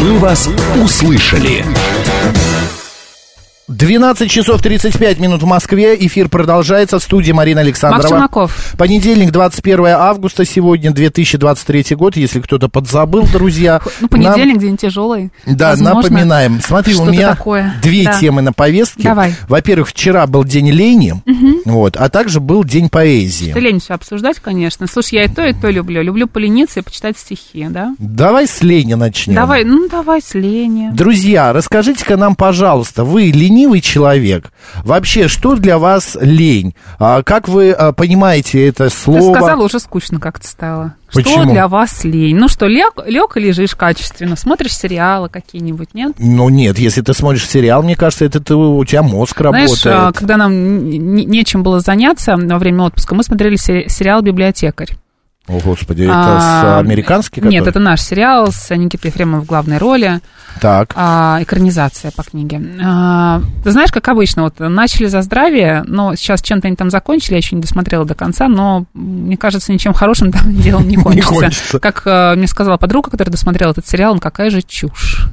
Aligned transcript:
Мы 0.00 0.18
вас 0.18 0.48
услышали. 0.82 1.62
12 3.82 4.30
часов 4.30 4.62
35 4.62 5.18
минут 5.18 5.42
в 5.42 5.44
Москве. 5.44 5.96
Эфир 5.98 6.28
продолжается 6.28 7.00
в 7.00 7.02
студии 7.02 7.32
Марина 7.32 7.62
Александрова. 7.62 8.00
Макс 8.00 8.10
Чумаков. 8.10 8.74
Понедельник, 8.78 9.32
21 9.32 9.86
августа 9.86 10.44
сегодня, 10.44 10.92
2023 10.92 11.96
год. 11.96 12.16
Если 12.16 12.38
кто-то 12.38 12.68
подзабыл, 12.68 13.26
друзья. 13.26 13.80
Ну, 14.00 14.06
понедельник, 14.06 14.54
нам... 14.54 14.58
день 14.60 14.76
тяжелый. 14.76 15.32
Да, 15.46 15.70
Возможно, 15.70 15.94
напоминаем. 15.96 16.60
Смотри, 16.60 16.94
у 16.94 17.06
меня 17.06 17.30
такое. 17.30 17.74
две 17.82 18.04
да. 18.04 18.20
темы 18.20 18.40
на 18.42 18.52
повестке. 18.52 19.02
Давай. 19.02 19.34
Во-первых, 19.48 19.88
вчера 19.88 20.28
был 20.28 20.44
день 20.44 20.70
лени, 20.70 21.14
угу. 21.26 21.62
вот, 21.64 21.96
а 21.96 22.08
также 22.08 22.38
был 22.38 22.62
день 22.62 22.88
поэзии. 22.88 23.50
Ты 23.52 23.58
лень 23.58 23.80
все 23.80 23.94
обсуждать, 23.94 24.38
конечно. 24.38 24.86
Слушай, 24.86 25.14
я 25.14 25.24
и 25.24 25.28
то, 25.28 25.44
и 25.44 25.54
то 25.54 25.68
люблю. 25.70 26.02
Люблю 26.02 26.28
полениться 26.28 26.78
и 26.78 26.82
почитать 26.84 27.18
стихи, 27.18 27.66
да? 27.68 27.96
Давай 27.98 28.46
с 28.46 28.62
лени 28.62 28.94
начнем. 28.94 29.34
Давай, 29.34 29.64
ну 29.64 29.88
давай 29.88 30.22
с 30.22 30.34
лени. 30.34 30.90
Друзья, 30.92 31.52
расскажите-ка 31.52 32.16
нам, 32.16 32.36
пожалуйста, 32.36 33.02
вы 33.02 33.32
ленивый 33.72 33.80
человек? 33.80 34.52
Вообще, 34.84 35.28
что 35.28 35.56
для 35.56 35.78
вас 35.78 36.16
лень? 36.20 36.74
А, 36.98 37.22
как 37.22 37.48
вы 37.48 37.72
а, 37.72 37.92
понимаете 37.92 38.66
это 38.66 38.90
слово? 38.90 39.32
Ты 39.32 39.40
сказала, 39.40 39.64
уже 39.64 39.80
скучно 39.80 40.20
как-то 40.20 40.46
стало. 40.46 40.94
Почему? 41.12 41.42
Что 41.42 41.52
для 41.52 41.68
вас 41.68 42.04
лень? 42.04 42.36
Ну 42.36 42.48
что, 42.48 42.66
лег, 42.66 42.94
лег 43.06 43.36
и 43.36 43.40
лежишь 43.40 43.74
качественно, 43.74 44.36
смотришь 44.36 44.74
сериалы 44.74 45.28
какие-нибудь, 45.28 45.88
нет? 45.94 46.14
Ну 46.18 46.48
нет, 46.48 46.78
если 46.78 47.02
ты 47.02 47.12
смотришь 47.12 47.48
сериал, 47.48 47.82
мне 47.82 47.96
кажется, 47.96 48.24
это 48.24 48.40
ты, 48.40 48.54
у 48.54 48.84
тебя 48.84 49.02
мозг 49.02 49.36
Знаешь, 49.38 49.84
работает. 49.84 50.16
когда 50.16 50.36
нам 50.36 50.88
нечем 50.88 51.62
было 51.62 51.80
заняться 51.80 52.36
во 52.36 52.58
время 52.58 52.84
отпуска, 52.84 53.14
мы 53.14 53.24
смотрели 53.24 53.56
сериал 53.56 54.22
«Библиотекарь». 54.22 54.96
О, 55.48 55.58
Господи, 55.58 56.04
это 56.04 56.12
а, 56.14 56.40
с 56.40 56.78
американский 56.78 57.40
который? 57.40 57.52
Нет, 57.52 57.66
это 57.66 57.80
наш 57.80 58.00
сериал 58.00 58.52
с 58.52 58.74
Никитой 58.74 59.08
Ефремовым 59.08 59.42
в 59.42 59.46
главной 59.46 59.78
роли. 59.78 60.20
Так. 60.60 60.92
А, 60.94 61.38
экранизация 61.40 62.12
по 62.12 62.22
книге. 62.22 62.62
А, 62.80 63.42
ты 63.64 63.72
знаешь, 63.72 63.90
как 63.90 64.06
обычно, 64.06 64.44
вот 64.44 64.60
начали 64.60 65.06
за 65.06 65.20
здравие, 65.22 65.82
но 65.84 66.14
сейчас 66.14 66.42
чем-то 66.42 66.68
они 66.68 66.76
там 66.76 66.90
закончили, 66.90 67.32
я 67.32 67.38
еще 67.38 67.56
не 67.56 67.62
досмотрела 67.62 68.04
до 68.04 68.14
конца, 68.14 68.46
но 68.46 68.84
мне 68.94 69.36
кажется, 69.36 69.72
ничем 69.72 69.94
хорошим 69.94 70.30
там 70.30 70.54
делом 70.54 70.86
не 70.86 70.96
кончится. 70.96 71.32
не 71.34 71.40
кончится. 71.40 71.78
Как 71.80 72.02
а, 72.06 72.36
мне 72.36 72.46
сказала 72.46 72.76
подруга, 72.76 73.10
которая 73.10 73.32
досмотрела 73.32 73.72
этот 73.72 73.88
сериал, 73.88 74.14
ну 74.14 74.20
какая 74.20 74.48
же 74.48 74.62
чушь. 74.62 75.26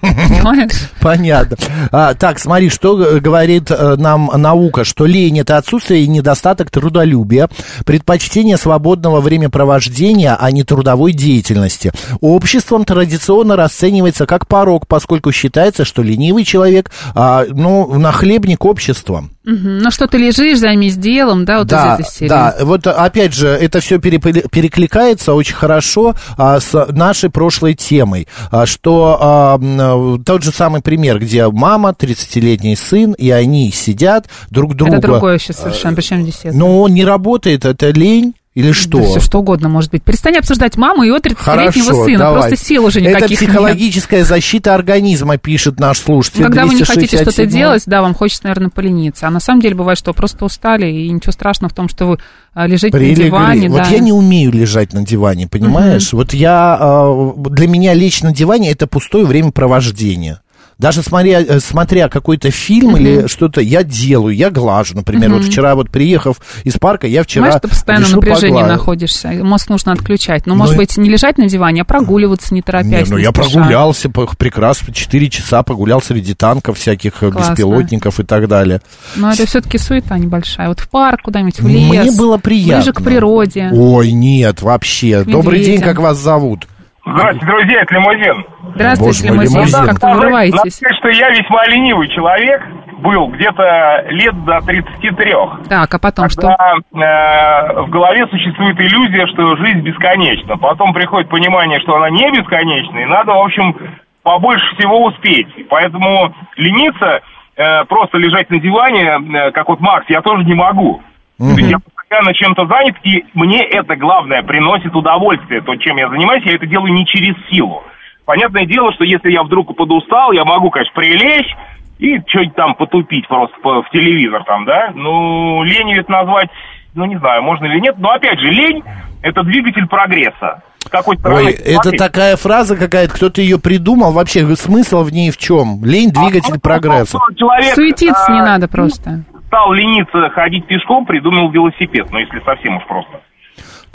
Понимаешь? 0.00 0.90
Понятно. 1.00 1.56
А, 1.90 2.14
так, 2.14 2.38
смотри, 2.38 2.68
что 2.68 2.96
говорит 3.20 3.70
э, 3.70 3.96
нам 3.96 4.30
наука, 4.34 4.84
что 4.84 5.06
лень 5.06 5.40
это 5.40 5.56
отсутствие 5.56 6.02
и 6.02 6.08
недостаток 6.08 6.70
трудолюбия, 6.70 7.48
предпочтение 7.84 8.56
свободного 8.56 9.20
времяпровождения, 9.20 10.36
а 10.38 10.50
не 10.50 10.64
трудовой 10.64 11.12
деятельности. 11.12 11.92
Обществом 12.20 12.84
традиционно 12.84 13.56
расценивается 13.56 14.26
как 14.26 14.46
порог, 14.46 14.86
поскольку 14.86 15.32
считается, 15.32 15.84
что 15.84 16.02
ленивый 16.02 16.44
человек, 16.44 16.90
а, 17.14 17.44
ну, 17.48 17.98
нахлебник 17.98 18.64
общества. 18.64 19.28
Угу. 19.46 19.54
Ну 19.80 19.90
что 19.92 20.08
ты 20.08 20.18
лежишь, 20.18 20.58
займись 20.58 20.96
делом, 20.96 21.44
да, 21.44 21.58
вот 21.58 21.68
да, 21.68 21.94
из 21.94 22.00
этой 22.00 22.10
серии. 22.10 22.28
Да, 22.28 22.56
вот 22.62 22.84
опять 22.88 23.32
же, 23.32 23.46
это 23.46 23.78
все 23.78 24.00
перекликается 24.00 25.34
очень 25.34 25.54
хорошо 25.54 26.16
а, 26.36 26.58
с 26.58 26.86
нашей 26.90 27.30
прошлой 27.30 27.74
темой, 27.74 28.26
а, 28.50 28.66
что 28.66 29.16
а, 29.20 30.18
тот 30.24 30.42
же 30.42 30.50
самый 30.50 30.82
пример, 30.82 31.20
где 31.20 31.48
мама, 31.48 31.94
30-летний 31.96 32.74
сын, 32.74 33.12
и 33.12 33.30
они 33.30 33.70
сидят 33.70 34.26
друг 34.50 34.74
друга... 34.74 34.96
Это 34.96 35.06
другое 35.06 35.38
сейчас 35.38 35.58
совершенно, 35.58 35.94
причем 35.94 36.22
здесь 36.22 36.40
это? 36.42 36.56
Но 36.56 36.80
он 36.80 36.92
не 36.92 37.04
работает, 37.04 37.64
это 37.64 37.90
лень, 37.90 38.34
или 38.56 38.72
что? 38.72 39.00
Да 39.00 39.04
все 39.04 39.20
что 39.20 39.40
угодно 39.40 39.68
может 39.68 39.90
быть. 39.90 40.02
Перестань 40.02 40.38
обсуждать 40.38 40.78
маму 40.78 41.02
и 41.02 41.08
его 41.08 41.18
30-летнего 41.18 42.04
сына. 42.06 42.18
Давай. 42.18 42.40
Просто 42.40 42.56
сил 42.64 42.86
уже 42.86 43.02
никаких 43.02 43.42
Это 43.42 43.44
психологическая 43.44 44.20
нет. 44.20 44.28
защита 44.28 44.74
организма, 44.74 45.36
пишет 45.36 45.78
наш 45.78 45.98
слушатель. 45.98 46.42
Когда 46.42 46.64
вы 46.64 46.74
не 46.74 46.82
хотите 46.82 47.18
что-то 47.18 47.44
делать, 47.44 47.82
да, 47.84 48.00
вам 48.00 48.14
хочется, 48.14 48.44
наверное, 48.44 48.70
полениться. 48.70 49.28
А 49.28 49.30
на 49.30 49.40
самом 49.40 49.60
деле 49.60 49.74
бывает, 49.74 49.98
что 49.98 50.14
просто 50.14 50.46
устали, 50.46 50.86
и 50.90 51.10
ничего 51.10 51.32
страшного 51.32 51.70
в 51.70 51.74
том, 51.74 51.90
что 51.90 52.06
вы 52.06 52.18
а, 52.54 52.66
лежите 52.66 52.96
Прилегли. 52.96 53.24
на 53.24 53.28
диване. 53.28 53.68
Вот 53.68 53.82
да. 53.82 53.88
я 53.90 53.98
не 53.98 54.12
умею 54.12 54.50
лежать 54.52 54.94
на 54.94 55.04
диване, 55.04 55.46
понимаешь? 55.48 56.14
Угу. 56.14 56.16
Вот 56.16 56.32
я, 56.32 56.78
а, 56.80 57.34
для 57.36 57.68
меня 57.68 57.92
лечь 57.92 58.22
на 58.22 58.32
диване 58.32 58.70
это 58.70 58.86
пустое 58.86 59.26
времяпровождение. 59.26 60.40
Даже 60.78 61.02
смотря, 61.02 61.40
э, 61.40 61.58
смотря 61.60 62.08
какой-то 62.08 62.50
фильм 62.50 62.96
uh-huh. 62.96 63.00
или 63.00 63.26
что-то, 63.28 63.62
я 63.62 63.82
делаю, 63.82 64.36
я 64.36 64.50
глажу, 64.50 64.94
например. 64.94 65.30
Uh-huh. 65.30 65.36
Вот 65.38 65.44
вчера 65.46 65.74
вот 65.74 65.90
приехав 65.90 66.36
из 66.64 66.74
парка, 66.74 67.06
я 67.06 67.22
вчера 67.22 67.46
Знаешь, 67.46 67.62
ты 67.62 67.68
постоянно 67.68 68.06
в 68.06 68.12
напряжении 68.12 68.56
погладить. 68.56 68.76
находишься, 68.76 69.28
мозг 69.42 69.70
нужно 69.70 69.92
отключать. 69.92 70.44
Но, 70.44 70.52
ну, 70.52 70.58
может 70.60 70.76
быть, 70.76 70.98
не 70.98 71.08
лежать 71.08 71.38
на 71.38 71.48
диване, 71.48 71.80
а 71.80 71.84
прогуливаться, 71.84 72.52
не 72.52 72.60
торопясь. 72.60 73.06
Не, 73.06 73.10
ну, 73.10 73.16
не 73.16 73.22
я 73.22 73.32
прогулялся 73.32 74.10
прекрасно, 74.10 74.92
4 74.92 75.30
часа 75.30 75.62
погулял 75.62 76.02
среди 76.02 76.34
танков 76.34 76.78
всяких, 76.78 77.22
э, 77.22 77.30
Классно. 77.30 77.52
беспилотников 77.52 78.20
и 78.20 78.24
так 78.24 78.46
далее. 78.46 78.82
Но 79.14 79.32
это 79.32 79.46
все-таки 79.46 79.78
суета 79.78 80.18
небольшая. 80.18 80.68
Вот 80.68 80.80
в 80.80 80.90
парк 80.90 81.22
куда-нибудь, 81.22 81.58
в 81.58 81.66
лес. 81.66 81.88
Мне 81.88 82.12
было 82.12 82.36
приятно. 82.36 82.82
Ближе 82.82 82.92
к 82.92 83.02
природе. 83.02 83.70
Ой, 83.72 84.12
нет, 84.12 84.60
вообще. 84.60 85.24
Добрый 85.24 85.64
день, 85.64 85.80
как 85.80 86.00
вас 86.00 86.18
зовут? 86.18 86.66
Здравствуйте, 87.06 87.46
друзья, 87.46 87.80
это 87.82 87.94
лимузин. 87.94 88.44
Здравствуйте, 88.74 89.28
лимузин. 89.28 89.58
лимузин. 89.60 89.86
Как-то 89.86 90.08
вырываетесь. 90.14 90.56
Надо 90.56 90.70
сказать, 90.70 90.96
что 90.98 91.08
я 91.08 91.30
весьма 91.30 91.64
ленивый 91.66 92.08
человек 92.08 92.62
был 92.98 93.28
где-то 93.28 94.06
лет 94.08 94.44
до 94.44 94.60
33. 94.60 95.34
Так, 95.68 95.94
а 95.94 95.98
потом 96.00 96.26
когда, 96.26 96.28
что? 96.28 96.98
Э, 96.98 97.82
в 97.82 97.90
голове 97.90 98.26
существует 98.26 98.80
иллюзия, 98.80 99.26
что 99.28 99.56
жизнь 99.56 99.80
бесконечна. 99.80 100.56
Потом 100.56 100.92
приходит 100.92 101.28
понимание, 101.28 101.78
что 101.80 101.94
она 101.94 102.10
не 102.10 102.28
бесконечна, 102.32 102.98
и 102.98 103.04
надо, 103.04 103.32
в 103.34 103.44
общем, 103.44 103.76
побольше 104.24 104.64
всего 104.76 105.04
успеть. 105.04 105.46
Поэтому 105.68 106.34
лениться, 106.56 107.20
э, 107.54 107.84
просто 107.84 108.18
лежать 108.18 108.50
на 108.50 108.58
диване, 108.58 109.04
э, 109.04 109.52
как 109.52 109.68
вот 109.68 109.78
Макс, 109.78 110.06
я 110.08 110.22
тоже 110.22 110.42
не 110.44 110.54
могу. 110.54 111.02
Mm-hmm. 111.38 111.54
То 111.54 111.60
есть 111.60 111.70
я 111.70 111.78
постоянно 112.08 112.34
чем-то 112.34 112.66
занят, 112.66 112.96
и 113.02 113.24
мне 113.34 113.60
это, 113.60 113.96
главное, 113.96 114.42
приносит 114.42 114.94
удовольствие. 114.94 115.60
То, 115.60 115.76
чем 115.76 115.96
я 115.96 116.08
занимаюсь, 116.08 116.44
я 116.44 116.54
это 116.54 116.66
делаю 116.66 116.92
не 116.92 117.06
через 117.06 117.34
силу. 117.50 117.82
Понятное 118.24 118.66
дело, 118.66 118.92
что 118.92 119.04
если 119.04 119.30
я 119.30 119.42
вдруг 119.42 119.74
подустал, 119.76 120.32
я 120.32 120.44
могу, 120.44 120.70
конечно, 120.70 120.94
прилечь 120.94 121.54
и 121.98 122.18
что-нибудь 122.26 122.54
там 122.54 122.74
потупить 122.74 123.26
просто 123.28 123.56
в 123.62 123.86
телевизор 123.92 124.44
там, 124.44 124.64
да? 124.64 124.92
Ну, 124.94 125.62
ленью 125.62 126.00
это 126.00 126.10
назвать, 126.10 126.48
ну, 126.94 127.06
не 127.06 127.16
знаю, 127.18 127.42
можно 127.42 127.66
или 127.66 127.80
нет. 127.80 127.96
Но, 127.98 128.10
опять 128.10 128.38
же, 128.40 128.48
лень– 128.48 128.82
это 129.22 129.42
двигатель 129.42 129.86
прогресса. 129.86 130.62
Какой 130.90 131.16
Ой, 131.24 131.52
это 131.52 131.90
такая 131.92 132.36
фраза 132.36 132.76
какая-то, 132.76 133.12
кто-то 133.14 133.40
ее 133.40 133.58
придумал. 133.58 134.12
Вообще, 134.12 134.44
смысл 134.54 135.02
в 135.02 135.12
ней 135.12 135.32
в 135.32 135.36
чем? 135.36 135.84
Лень– 135.84 136.10
двигатель 136.12 136.56
а, 136.56 136.60
прогресса. 136.60 137.18
Человек, 137.36 137.74
Суетиться 137.74 138.26
а, 138.28 138.32
не 138.32 138.40
надо 138.40 138.68
просто 138.68 139.24
стал 139.46 139.72
лениться 139.72 140.30
ходить 140.30 140.66
пешком, 140.66 141.06
придумал 141.06 141.50
велосипед, 141.50 142.08
ну, 142.10 142.18
если 142.18 142.40
совсем 142.40 142.76
уж 142.76 142.84
просто. 142.86 143.20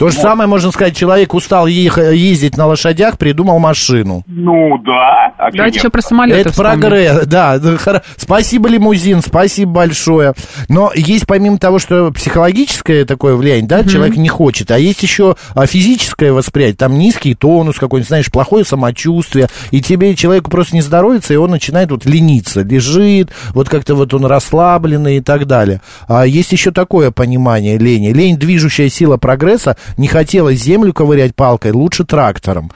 То 0.01 0.09
же 0.09 0.17
вот. 0.17 0.23
самое 0.23 0.50
можно 0.50 0.72
сказать, 0.72 0.97
человек 0.97 1.31
устал 1.35 1.67
ездить 1.67 2.57
на 2.57 2.66
лошадях, 2.66 3.19
придумал 3.19 3.59
машину. 3.59 4.23
Ну 4.25 4.79
да. 4.79 5.31
А 5.38 5.51
Давайте 5.51 5.78
еще 5.78 5.91
про 5.91 6.01
самолеты 6.01 6.39
Это 6.50 6.53
прогресс, 6.53 7.28
да. 7.28 7.59
Спасибо, 8.17 8.67
лимузин, 8.67 9.22
спасибо 9.22 9.72
большое. 9.72 10.34
Но 10.69 10.91
есть 10.95 11.28
помимо 11.28 11.59
того, 11.59 11.78
что 11.78 12.12
психологическое 12.12 13.06
такое 13.06 13.35
влияние, 13.35 13.67
да, 13.67 13.81
mm 13.81 13.91
человек 13.91 14.16
не 14.16 14.29
хочет, 14.29 14.72
а 14.72 14.79
есть 14.79 15.03
еще 15.03 15.35
а, 15.53 15.67
физическое 15.67 16.31
восприятие. 16.31 16.78
Там 16.78 16.97
низкий 16.97 17.35
тонус 17.35 17.78
какой-нибудь, 17.78 18.07
знаешь, 18.07 18.31
плохое 18.31 18.66
самочувствие, 18.66 19.50
и 19.69 19.81
тебе 19.81 20.16
человеку 20.16 20.50
просто 20.50 20.75
не 20.75 20.81
здоровится, 20.81 21.33
и 21.33 21.38
он 21.38 21.51
начинает 21.51 21.91
вот 21.91 22.06
лениться, 22.06 22.62
лежит, 22.62 23.29
вот 23.53 23.69
как-то 23.69 23.94
вот 23.94 24.13
он 24.16 24.25
расслабленный 24.25 25.18
и 25.18 25.22
так 25.22 25.45
далее. 25.45 25.81
А 26.07 26.25
есть 26.25 26.53
еще 26.53 26.72
такое 26.72 27.12
понимание 27.12 27.78
лени. 27.78 28.13
Лень– 28.13 28.38
движущая 28.39 28.89
сила 28.89 29.18
прогресса, 29.18 29.75
не 29.97 30.07
хотелось 30.07 30.62
землю 30.62 30.94
ковырять 30.94 31.36
палкой, 31.36 31.71
лучше 31.71 32.04
трактором. 32.04 32.71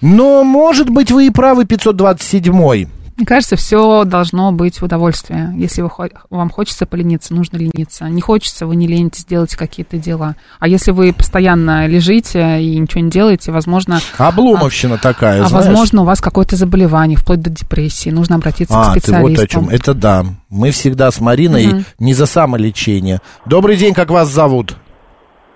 Но, 0.00 0.44
может 0.44 0.90
быть, 0.90 1.10
вы 1.10 1.26
и 1.26 1.30
правы, 1.30 1.64
527-й. 1.64 2.88
Мне 3.16 3.26
кажется, 3.26 3.54
все 3.54 4.04
должно 4.04 4.50
быть 4.50 4.80
в 4.80 4.84
удовольствие. 4.84 5.54
Если 5.56 5.82
вы, 5.82 5.90
вам 6.30 6.50
хочется 6.50 6.84
полениться, 6.84 7.32
нужно 7.32 7.58
лениться. 7.58 8.06
Не 8.06 8.20
хочется, 8.20 8.66
вы 8.66 8.74
не 8.74 8.88
ленитесь, 8.88 9.24
делать 9.24 9.54
какие-то 9.54 9.98
дела. 9.98 10.34
А 10.58 10.66
если 10.66 10.90
вы 10.90 11.12
постоянно 11.12 11.86
лежите 11.86 12.60
и 12.60 12.76
ничего 12.76 13.02
не 13.02 13.10
делаете, 13.10 13.52
возможно... 13.52 14.00
Обломовщина 14.18 14.96
а, 14.96 14.98
такая, 14.98 15.44
А 15.44 15.48
знаешь? 15.48 15.66
возможно, 15.66 16.02
у 16.02 16.04
вас 16.04 16.20
какое-то 16.20 16.56
заболевание, 16.56 17.16
вплоть 17.16 17.40
до 17.40 17.50
депрессии. 17.50 18.10
Нужно 18.10 18.34
обратиться 18.34 18.74
а, 18.74 18.86
к 18.86 18.98
специалисту. 18.98 19.28
Ты 19.28 19.40
вот 19.40 19.44
о 19.44 19.46
чем. 19.46 19.68
Это 19.68 19.94
да. 19.94 20.26
Мы 20.48 20.72
всегда 20.72 21.12
с 21.12 21.20
Мариной 21.20 21.68
угу. 21.68 21.84
не 22.00 22.14
за 22.14 22.26
самолечение. 22.26 23.20
Добрый 23.46 23.76
день, 23.76 23.94
как 23.94 24.10
вас 24.10 24.28
зовут? 24.28 24.76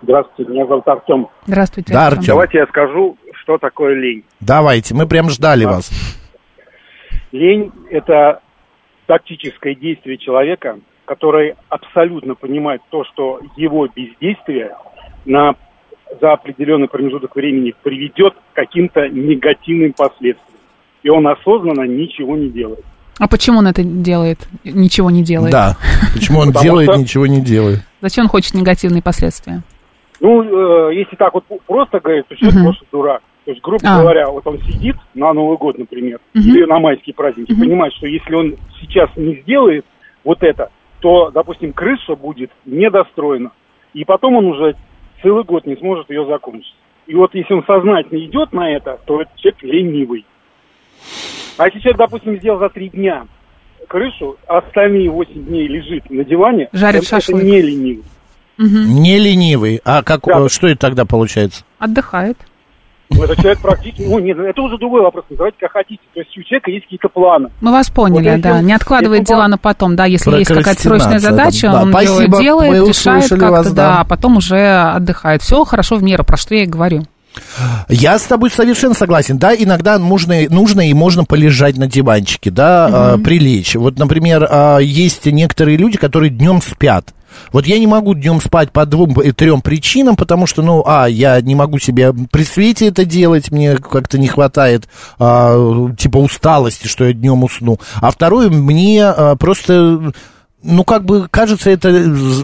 Здравствуйте, 0.03 0.51
меня 0.53 0.67
зовут 0.67 0.87
Артем. 0.87 1.29
Здравствуйте, 1.47 1.93
да, 1.93 2.07
Артем. 2.07 2.27
Давайте 2.27 2.59
я 2.59 2.67
скажу, 2.67 3.17
что 3.43 3.59
такое 3.59 3.95
лень. 3.95 4.25
Давайте, 4.41 4.95
мы 4.95 5.07
прям 5.07 5.29
ждали 5.29 5.65
да. 5.65 5.73
вас. 5.73 5.91
Лень– 7.33 7.73
это 7.91 8.41
тактическое 9.07 9.75
действие 9.75 10.19
человека, 10.19 10.79
который 11.05 11.55
абсолютно 11.69 12.35
понимает 12.35 12.81
то, 12.91 13.05
что 13.05 13.41
его 13.57 13.89
бездействие 13.89 14.77
на, 15.25 15.55
за 16.21 16.33
определенный 16.33 16.89
промежуток 16.89 17.35
времени 17.35 17.75
приведет 17.83 18.35
к 18.35 18.57
каким-то 18.57 19.09
негативным 19.09 19.93
последствиям. 19.95 20.59
и 21.03 21.11
он 21.11 21.27
осознанно 21.27 21.87
ничего 21.87 22.37
не 22.37 22.51
делает. 22.51 22.85
А 23.19 23.27
почему 23.27 23.59
он 23.59 23.67
это 23.67 23.83
делает, 23.83 24.47
ничего 24.63 25.11
не 25.11 25.25
делает? 25.25 25.51
Да. 25.51 25.77
Почему 26.15 26.39
он 26.39 26.53
делает, 26.53 26.97
ничего 26.97 27.27
не 27.27 27.41
делает? 27.41 27.81
Зачем 28.01 28.27
он 28.27 28.29
хочет 28.29 28.55
негативные 28.55 29.03
последствия? 29.03 29.63
Ну, 30.21 30.89
э, 30.91 30.95
если 30.95 31.17
так 31.17 31.35
вот 31.35 31.45
просто 31.67 32.01
говорить, 32.01 32.27
то 32.29 32.37
человек 32.37 32.57
Мгм. 32.57 32.65
просто 32.67 32.85
дурак. 32.91 33.23
То 33.45 33.51
есть, 33.53 33.63
грубо 33.63 33.81
А. 33.85 34.01
говоря, 34.01 34.29
вот 34.31 34.47
он 34.47 34.59
сидит 34.63 34.97
на 35.15 35.33
Новый 35.33 35.57
год, 35.57 35.79
например, 35.79 36.19
Мгм. 36.35 36.45
или 36.49 36.65
на 36.65 36.79
майские 36.81 37.15
праздники, 37.15 37.55
понимает, 37.59 37.95
что 37.95 38.07
если 38.07 38.35
он 38.35 38.57
сейчас 38.81 39.09
не 39.17 39.37
сделает 39.43 39.85
вот 40.25 40.43
это, 40.43 40.71
то, 41.01 41.31
допустим, 41.31 41.73
крыша 41.73 42.17
будет 42.17 42.51
недостроена. 42.67 43.53
И 43.95 44.05
потом 44.05 44.35
он 44.37 44.47
уже 44.47 44.75
целый 45.23 45.45
год 45.45 45.67
не 45.67 45.77
сможет 45.77 46.11
ее 46.11 46.27
закончить. 46.27 46.75
И 47.07 47.15
вот 47.15 47.35
если 47.35 47.55
он 47.55 47.65
сознательно 47.65 48.19
идет 48.19 48.53
на 48.53 48.71
это, 48.71 48.99
то 49.07 49.23
этот 49.23 49.35
человек 49.37 49.63
ленивый. 49.63 50.27
А 51.57 51.67
если 51.67 51.79
человек, 51.81 51.99
допустим, 51.99 52.37
сделал 52.37 52.59
за 52.59 52.69
три 52.69 52.89
дня 52.91 53.27
крышу, 53.89 54.37
а 54.47 54.59
остальные 54.59 55.09
восемь 55.09 55.45
дней 55.47 55.67
лежит 55.67 56.11
на 56.11 56.25
диване, 56.25 56.69
Жарит 56.73 57.03
это 57.03 57.09
шашлык. 57.09 57.43
не 57.43 57.63
ленивый. 57.63 58.05
Мгм. 58.59 59.03
Не 59.03 59.19
ленивый. 59.19 59.81
А 59.85 60.03
как, 60.03 60.23
Да. 60.27 60.41
э, 60.45 60.49
что 60.49 60.67
это 60.69 60.81
тогда 60.81 61.05
получается? 61.05 61.63
Отдыхает. 61.79 62.37
Ну, 63.11 63.23
это 63.23 63.37
человек 63.37 63.61
практически... 63.61 64.03
Ну, 64.03 64.19
нет, 64.19 64.39
это 64.39 64.61
уже 64.61 64.77
другой 64.77 65.01
вопрос. 65.01 65.25
Называйте 65.31 65.57
как 65.61 65.73
хотите. 65.73 66.03
То 66.13 66.21
есть 66.21 66.37
у 66.37 66.43
человека 66.43 66.71
есть 66.71 66.85
какие-то 66.85 67.09
планы. 67.09 67.49
Мы 67.61 67.73
вас 67.73 67.89
поняли, 67.89 68.33
Вот 68.33 68.41
да. 68.41 68.61
Не 68.61 68.75
откладывает 68.75 69.25
дела 69.25 69.49
на 69.49 69.57
потом, 69.57 69.97
да, 69.97 70.05
если 70.05 70.37
есть 70.37 70.53
какая-то 70.53 70.83
срочная 70.83 71.19
задача, 71.19 71.71
да. 71.73 71.83
он 71.83 71.91
Спасибо, 71.91 72.37
ее 72.37 72.43
делает, 72.43 72.83
мы 72.83 72.89
решает 72.89 73.29
как-то, 73.29 73.51
вас, 73.51 73.73
да. 73.73 73.75
да, 73.75 74.01
а 74.01 74.05
потом 74.05 74.37
уже 74.37 74.59
отдыхает. 74.95 75.41
Все 75.43 75.65
хорошо 75.65 75.97
в 75.97 76.03
меру, 76.03 76.25
про 76.25 76.37
что 76.37 76.55
я 76.55 76.65
и 76.65 76.67
говорю. 76.67 77.05
Я 77.89 78.19
с 78.19 78.25
тобой 78.25 78.51
совершенно 78.51 78.95
согласен. 78.95 79.39
Да, 79.39 79.55
иногда 79.55 79.99
нужно, 79.99 80.35
нужно 80.51 80.89
и 80.89 80.93
можно 80.93 81.25
полежать 81.25 81.77
на 81.77 81.87
диванчике, 81.87 82.51
да, 82.51 83.13
а, 83.15 83.19
прилечь. 83.19 83.77
Вот, 83.77 83.99
например, 83.99 84.47
а, 84.51 84.79
есть 84.79 85.25
некоторые 85.27 85.77
люди, 85.77 85.97
которые 85.97 86.31
днем 86.31 86.61
спят. 86.61 87.15
Вот 87.53 87.67
я 87.67 87.79
не 87.79 87.87
могу 87.87 88.15
днем 88.15 88.41
спать 88.41 88.73
по 88.73 88.87
двум 88.87 89.21
и 89.21 89.33
трем 89.33 89.61
причинам, 89.61 90.17
потому 90.17 90.47
что, 90.47 90.63
ну, 90.63 90.83
а, 90.87 91.07
я 91.07 91.41
не 91.41 91.55
могу 91.55 91.79
себе 91.79 92.13
при 92.13 92.43
свете 92.43 92.89
это 92.89 93.05
делать, 93.05 93.51
мне 93.51 93.77
как-то 93.77 94.19
не 94.19 94.29
хватает, 94.29 94.89
а, 95.19 95.91
типа, 95.97 96.19
усталости, 96.19 96.87
что 96.87 97.05
я 97.05 97.13
днем 97.13 97.45
усну. 97.45 97.79
А 98.01 98.11
второе, 98.11 98.49
мне 98.51 99.05
а, 99.05 99.37
просто, 99.37 100.13
ну, 100.63 100.83
как 100.83 101.05
бы, 101.05 101.29
кажется, 101.31 101.71
это 101.71 101.93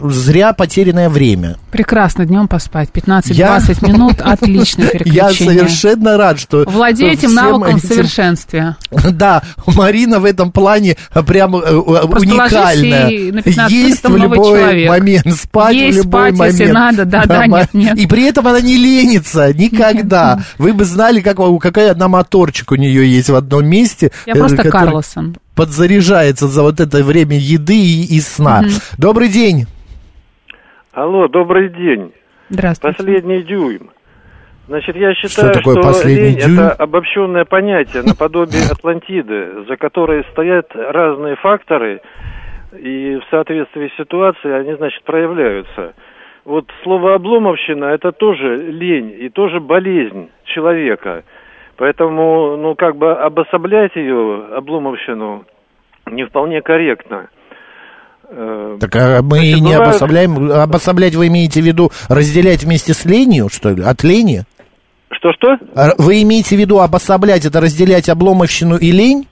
зря 0.09 0.53
потерянное 0.53 1.09
время. 1.09 1.57
Прекрасно 1.73 2.25
днем 2.25 2.47
поспать. 2.47 2.91
15-20 2.93 3.33
Я- 3.35 3.61
минут, 3.89 4.21
отлично 4.21 4.85
Я 4.85 4.91
переключение. 4.91 5.55
совершенно 5.59 6.17
рад, 6.17 6.39
что... 6.39 6.65
Владеете 6.67 7.27
всем 7.27 7.35
навыком 7.35 7.79
в 7.79 7.85
этим- 7.85 7.89
совершенстве. 7.89 8.77
Да, 9.13 9.43
Марина 9.67 10.21
в 10.21 10.25
этом 10.25 10.53
плане 10.53 10.97
э, 11.13 11.23
прям 11.23 11.57
э, 11.57 11.61
э, 11.61 12.07
Просто 12.07 12.29
уникальная. 12.31 13.09
и 13.09 13.33
на 13.33 13.43
15 13.43 13.73
Есть 13.73 14.05
в 14.09 14.17
любой 14.17 14.37
человек. 14.59 14.89
момент, 14.89 15.35
спать 15.35 15.75
Есть 15.75 15.99
в 15.99 16.03
любой 16.05 16.21
спать, 16.31 16.39
момент. 16.39 16.59
если 16.61 16.73
надо, 16.73 17.05
да, 17.05 17.25
да, 17.27 17.47
нет, 17.47 17.69
нет. 17.75 17.99
И 17.99 18.07
при 18.07 18.25
этом 18.25 18.47
она 18.47 18.61
не 18.61 18.77
ленится 18.77 19.53
никогда. 19.53 20.41
Вы 20.59 20.73
бы 20.73 20.85
знали, 20.85 21.21
как, 21.21 21.39
какая 21.61 21.91
одна 21.91 22.09
моторчик 22.09 22.71
у 22.73 22.77
нее 22.77 23.11
есть 23.13 23.29
в 23.29 23.35
одном 23.35 23.67
месте. 23.67 24.13
Я 24.27 24.35
э, 24.35 24.37
просто 24.39 24.57
который 24.59 24.71
Карлосон. 24.71 25.37
Подзаряжается 25.57 26.47
за 26.47 26.63
вот 26.63 26.81
это 26.81 27.05
время 27.05 27.37
еды 27.37 27.77
и, 27.77 28.17
и 28.17 28.21
сна. 28.21 28.63
Добрый 28.99 29.29
день. 29.29 29.67
Алло, 30.93 31.29
добрый 31.29 31.69
день. 31.69 32.13
Здравствуйте. 32.49 32.97
Последний 32.97 33.43
дюйм. 33.43 33.91
Значит, 34.67 34.97
я 34.97 35.15
считаю, 35.15 35.53
такое 35.53 35.75
что 35.75 35.83
последний 35.83 36.31
лень 36.31 36.39
дюйм? 36.39 36.61
это 36.61 36.73
обобщенное 36.73 37.45
понятие 37.45 38.03
наподобие 38.03 38.63
Атлантиды, 38.73 39.65
за 39.69 39.77
которой 39.77 40.25
стоят 40.33 40.71
разные 40.75 41.37
факторы, 41.37 42.01
и 42.73 43.17
в 43.17 43.31
соответствии 43.31 43.89
с 43.89 43.97
ситуацией 43.97 44.55
они, 44.55 44.75
значит, 44.75 45.05
проявляются. 45.05 45.95
Вот 46.45 46.67
слово 46.83 47.15
обломовщина 47.15 47.87
это 47.87 48.13
тоже 48.13 48.57
лень 48.57 49.15
и 49.19 49.29
тоже 49.29 49.61
болезнь 49.61 50.31
человека. 50.45 51.25
Поэтому, 51.77 52.57
ну, 52.57 52.75
как 52.77 52.97
бы 52.97 53.13
обособлять 53.13 53.95
ее, 53.97 54.45
обломовщину, 54.57 55.45
не 56.11 56.25
вполне 56.25 56.61
корректно. 56.63 57.29
Э, 58.31 58.77
Так 58.81 58.95
а 58.97 59.23
мы 59.23 59.37
Значит, 59.39 59.55
не 59.57 59.63
бывают- 59.63 59.83
обособляем. 59.89 60.51
Обособлять 60.53 61.15
вы 61.15 61.27
имеете 61.29 61.61
в 61.61 61.65
виду 61.65 61.91
разделять 62.09 62.63
вместе 62.65 62.95
с 62.95 63.05
ленью, 63.05 63.49
что 63.51 63.71
ли? 63.71 63.83
От 63.83 64.03
лени? 64.05 64.45
Что-что? 65.11 65.57
А 65.75 65.91
Вы 65.99 66.23
имеете 66.23 66.57
в 66.57 66.59
виду 66.59 66.81
обособлять, 66.81 67.45
это 67.45 67.61
разделять 67.61 68.09
обломовщину 68.09 68.77
и 68.77 68.91
лень? 68.91 69.27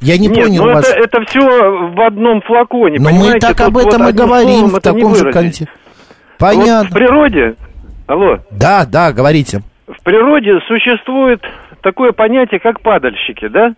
Я 0.00 0.18
не 0.18 0.28
Нет, 0.28 0.36
понял 0.44 0.64
ну 0.64 0.74
вас. 0.74 0.88
это, 0.88 0.98
это 0.98 1.24
все 1.26 1.40
в 1.40 2.00
одном 2.06 2.42
флаконе, 2.42 2.98
Но 2.98 3.04
мы 3.04 3.10
понимаете? 3.18 3.38
так 3.40 3.56
Тут 3.56 3.66
об 3.66 3.78
этом 3.78 4.02
вот 4.02 4.10
и 4.10 4.12
говорим 4.12 4.66
в 4.66 4.80
таком 4.80 5.14
же 5.14 5.32
контексте. 5.32 5.68
Вот 5.68 6.36
в 6.36 6.38
Понятно. 6.38 6.90
природе, 6.94 7.54
алло, 8.06 8.38
Да, 8.50 8.84
да, 8.84 9.12
говорите. 9.12 9.62
В 9.86 10.02
природе 10.02 10.60
существует 10.62 11.40
такое 11.82 12.12
понятие, 12.12 12.60
как 12.60 12.80
падальщики, 12.80 13.46
да? 13.48 13.74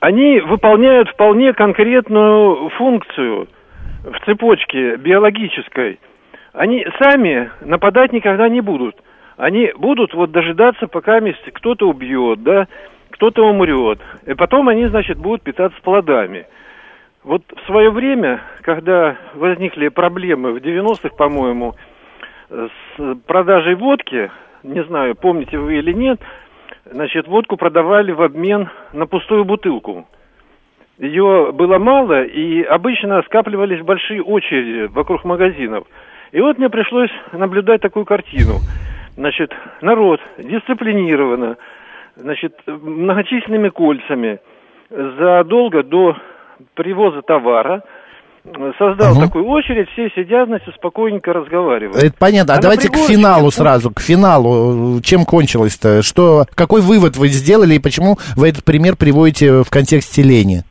Они 0.00 0.40
выполняют 0.40 1.08
вполне 1.10 1.52
конкретную 1.52 2.70
функцию 2.70 3.48
в 4.04 4.24
цепочке 4.24 4.96
биологической. 4.96 6.00
Они 6.52 6.86
сами 7.00 7.50
нападать 7.60 8.12
никогда 8.12 8.48
не 8.48 8.60
будут. 8.60 8.96
Они 9.36 9.72
будут 9.76 10.12
вот 10.14 10.32
дожидаться, 10.32 10.86
пока 10.86 11.20
кто-то 11.54 11.88
убьет, 11.88 12.42
да, 12.42 12.66
кто-то 13.10 13.46
умрет. 13.46 14.00
И 14.26 14.34
потом 14.34 14.68
они, 14.68 14.86
значит, 14.86 15.18
будут 15.18 15.42
питаться 15.42 15.80
плодами. 15.82 16.46
Вот 17.22 17.42
в 17.54 17.66
свое 17.66 17.90
время, 17.90 18.40
когда 18.62 19.16
возникли 19.34 19.88
проблемы 19.88 20.52
в 20.52 20.56
90-х, 20.56 21.14
по-моему, 21.16 21.74
с 22.50 23.14
продажей 23.26 23.76
водки, 23.76 24.30
не 24.62 24.82
знаю, 24.84 25.14
помните 25.14 25.58
вы 25.58 25.78
или 25.78 25.92
нет, 25.92 26.20
значит, 26.84 27.26
водку 27.26 27.56
продавали 27.56 28.12
в 28.12 28.22
обмен 28.22 28.68
на 28.92 29.06
пустую 29.06 29.44
бутылку. 29.44 30.06
Ее 30.98 31.50
было 31.52 31.78
мало, 31.78 32.22
и 32.22 32.62
обычно 32.62 33.22
скапливались 33.22 33.82
большие 33.82 34.22
очереди 34.22 34.92
вокруг 34.92 35.24
магазинов. 35.24 35.84
И 36.30 36.40
вот 36.40 36.58
мне 36.58 36.68
пришлось 36.68 37.10
наблюдать 37.32 37.80
такую 37.80 38.04
картину. 38.04 38.60
Значит, 39.16 39.52
народ 39.80 40.20
дисциплинированно, 40.38 41.56
значит, 42.16 42.54
многочисленными 42.66 43.68
кольцами 43.68 44.38
задолго 44.90 45.82
до 45.82 46.16
привоза 46.74 47.22
товара 47.22 47.82
создал 48.78 49.14
Мгм. 49.14 49.26
такую 49.26 49.46
очередь, 49.46 49.88
все 49.90 50.08
сидят, 50.10 50.48
значит, 50.48 50.74
спокойненько 50.74 51.32
разговаривают. 51.32 52.02
Это 52.02 52.14
понятно. 52.18 52.54
А, 52.54 52.58
А 52.58 52.60
давайте 52.60 52.88
к 52.90 52.96
финалу 52.96 53.50
сразу, 53.50 53.90
к 53.90 54.00
финалу. 54.00 55.00
Чем 55.00 55.24
кончилось-то? 55.24 56.02
Что, 56.02 56.46
какой 56.54 56.80
вывод 56.80 57.16
вы 57.16 57.28
сделали 57.28 57.74
и 57.74 57.78
почему 57.78 58.16
вы 58.36 58.48
этот 58.48 58.64
пример 58.64 58.96
приводите 58.96 59.62
в 59.62 59.70
контексте 59.70 60.22
лени? 60.22 60.64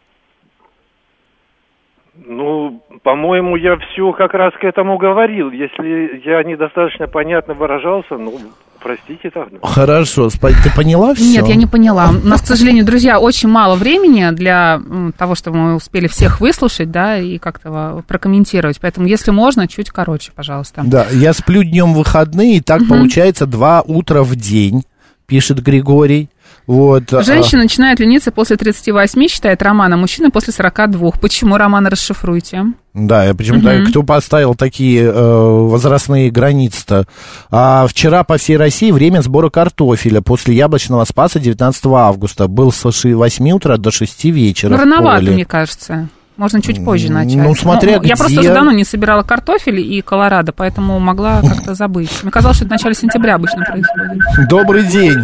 Ну, 2.25 2.81
по-моему, 3.03 3.55
я 3.55 3.77
все 3.77 4.11
как 4.13 4.33
раз 4.33 4.53
к 4.59 4.63
этому 4.63 4.97
говорил. 4.97 5.49
Если 5.51 6.21
я 6.27 6.43
недостаточно 6.43 7.07
понятно 7.07 7.53
выражался, 7.53 8.17
ну, 8.17 8.33
простите 8.81 9.29
тогда. 9.29 9.57
Хорошо, 9.61 10.29
ты 10.29 10.71
поняла 10.75 11.13
все? 11.13 11.23
Нет, 11.23 11.47
я 11.47 11.55
не 11.55 11.67
поняла. 11.67 12.09
У 12.09 12.27
нас, 12.27 12.41
к 12.41 12.45
сожалению, 12.45 12.85
друзья, 12.85 13.19
очень 13.19 13.49
мало 13.49 13.75
времени 13.75 14.31
для 14.31 14.81
того, 15.17 15.35
чтобы 15.35 15.57
мы 15.57 15.75
успели 15.75 16.07
всех 16.07 16.41
выслушать, 16.41 16.91
да, 16.91 17.17
и 17.17 17.37
как-то 17.37 18.03
прокомментировать. 18.07 18.79
Поэтому, 18.81 19.07
если 19.07 19.31
можно, 19.31 19.67
чуть 19.67 19.89
короче, 19.89 20.31
пожалуйста. 20.35 20.83
Да, 20.85 21.07
я 21.11 21.33
сплю 21.33 21.63
днем 21.63 21.93
в 21.93 21.97
выходные, 21.97 22.57
и 22.57 22.61
так 22.61 22.87
получается 22.87 23.45
два 23.45 23.81
утра 23.81 24.23
в 24.23 24.35
день, 24.35 24.83
пишет 25.27 25.61
Григорий. 25.61 26.29
Вот. 26.71 27.11
а, 27.13 27.21
Женщина 27.21 27.63
начинает 27.63 27.99
лениться 27.99 28.31
после 28.31 28.55
38, 28.55 29.27
считает 29.27 29.61
Роман, 29.61 29.93
а 29.93 29.97
мужчина 29.97 30.31
после 30.31 30.53
42. 30.53 31.11
Почему, 31.19 31.57
Роман, 31.57 31.85
расшифруйте? 31.87 32.63
Да, 32.93 33.25
я 33.25 33.33
почему-то, 33.33 33.71
Мгм. 33.73 33.87
кто 33.87 34.03
поставил 34.03 34.55
такие 34.55 35.03
э, 35.03 35.11
возрастные 35.11 36.31
границы-то? 36.31 37.05
А 37.49 37.87
вчера 37.87 38.23
по 38.23 38.37
всей 38.37 38.55
России 38.57 38.91
время 38.91 39.21
сбора 39.21 39.49
картофеля 39.49 40.21
после 40.21 40.55
яблочного 40.55 41.03
спаса 41.05 41.39
19 41.39 41.85
августа. 41.87 42.47
Был 42.47 42.71
с 42.71 42.83
8 42.83 43.51
утра 43.51 43.77
до 43.77 43.91
6 43.91 44.31
вечера 44.31 44.71
Ну, 44.71 44.77
рановато, 44.77 45.23
мне 45.31 45.45
кажется. 45.45 46.07
Можно 46.37 46.61
чуть 46.61 46.83
позже 46.83 47.09
Ну, 47.09 47.15
начать. 47.15 47.59
смотря 47.59 47.99
Я 48.01 48.15
просто 48.15 48.31
где. 48.31 48.39
уже 48.39 48.53
давно 48.53 48.71
не 48.71 48.83
собирала 48.83 49.21
картофель 49.21 49.79
и 49.79 50.01
колорадо, 50.01 50.51
поэтому 50.53 50.97
могла 50.99 51.41
как-то 51.41 51.75
забыть. 51.75 52.09
Мне 52.23 52.31
казалось, 52.31 52.55
что 52.57 52.65
это 52.65 52.73
в 52.75 52.77
начале 52.77 52.95
сентября 52.95 53.35
обычно 53.35 53.63
происходит. 53.63 54.49
Добрый 54.49 54.85
день. 54.87 55.17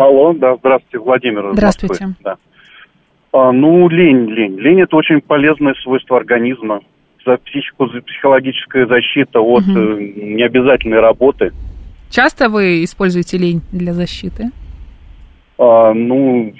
Алло, 0.00 0.32
да, 0.32 0.56
здравствуйте, 0.56 0.98
Владимир. 0.98 1.50
Здравствуйте. 1.52 2.06
Москвы, 2.06 2.22
Да. 2.24 2.36
А, 3.32 3.52
ну, 3.52 3.86
лень, 3.90 4.30
лень. 4.30 4.58
Лень– 4.58 4.80
это 4.82 4.96
очень 4.96 5.20
полезное 5.20 5.74
свойство 5.82 6.16
организма. 6.16 6.80
За 7.26 7.36
психику, 7.36 7.86
за 7.88 8.00
психологическая 8.00 8.86
защита 8.86 9.40
от 9.40 9.62
э, 9.68 9.68
необязательной 10.16 11.00
работы. 11.00 11.52
Часто 12.08 12.48
вы 12.48 12.82
используете 12.82 13.36
лень 13.36 13.60
для 13.72 13.92
защиты? 13.92 14.50
А, 15.58 15.92
ну, 15.92 16.54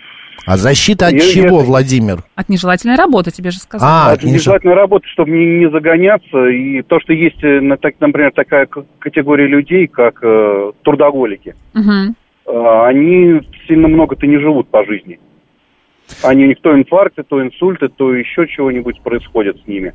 А 0.44 0.58
защита 0.58 1.06
от 1.06 1.14
Я- 1.14 1.20
чего, 1.20 1.60
я- 1.60 1.64
Владимир? 1.64 2.18
От 2.34 2.50
нежелательной 2.50 2.96
работы, 2.96 3.30
тебе 3.30 3.50
же 3.52 3.58
сказали. 3.58 3.90
А, 3.90 4.12
это 4.14 4.26
не 4.26 4.34
нежелательная 4.34 4.74
работа, 4.76 5.06
чтобы 5.08 5.30
не, 5.30 5.60
не 5.60 5.70
загоняться. 5.70 6.46
И 6.48 6.82
то, 6.82 7.00
что 7.00 7.14
есть, 7.14 7.42
э, 7.42 7.60
например, 7.62 8.32
такая 8.34 8.68
категория 8.98 9.46
людей, 9.46 9.86
как 9.86 10.18
э, 10.22 10.72
трудоголики, 10.84 11.54
Мгм. 11.72 12.14
Э, 12.50 12.86
они 12.86 13.40
сильно 13.66 13.88
много-то 13.88 14.26
не 14.26 14.38
живут 14.38 14.68
по 14.68 14.84
жизни. 14.84 15.18
Они 16.22 16.44
у 16.44 16.48
них 16.48 16.60
то 16.60 16.76
инфаркты, 16.76 17.22
то 17.22 17.42
инсульты, 17.42 17.88
то 17.88 18.12
еще 18.14 18.46
чего-нибудь 18.48 19.00
происходит 19.00 19.62
с 19.62 19.66
ними. 19.66 19.94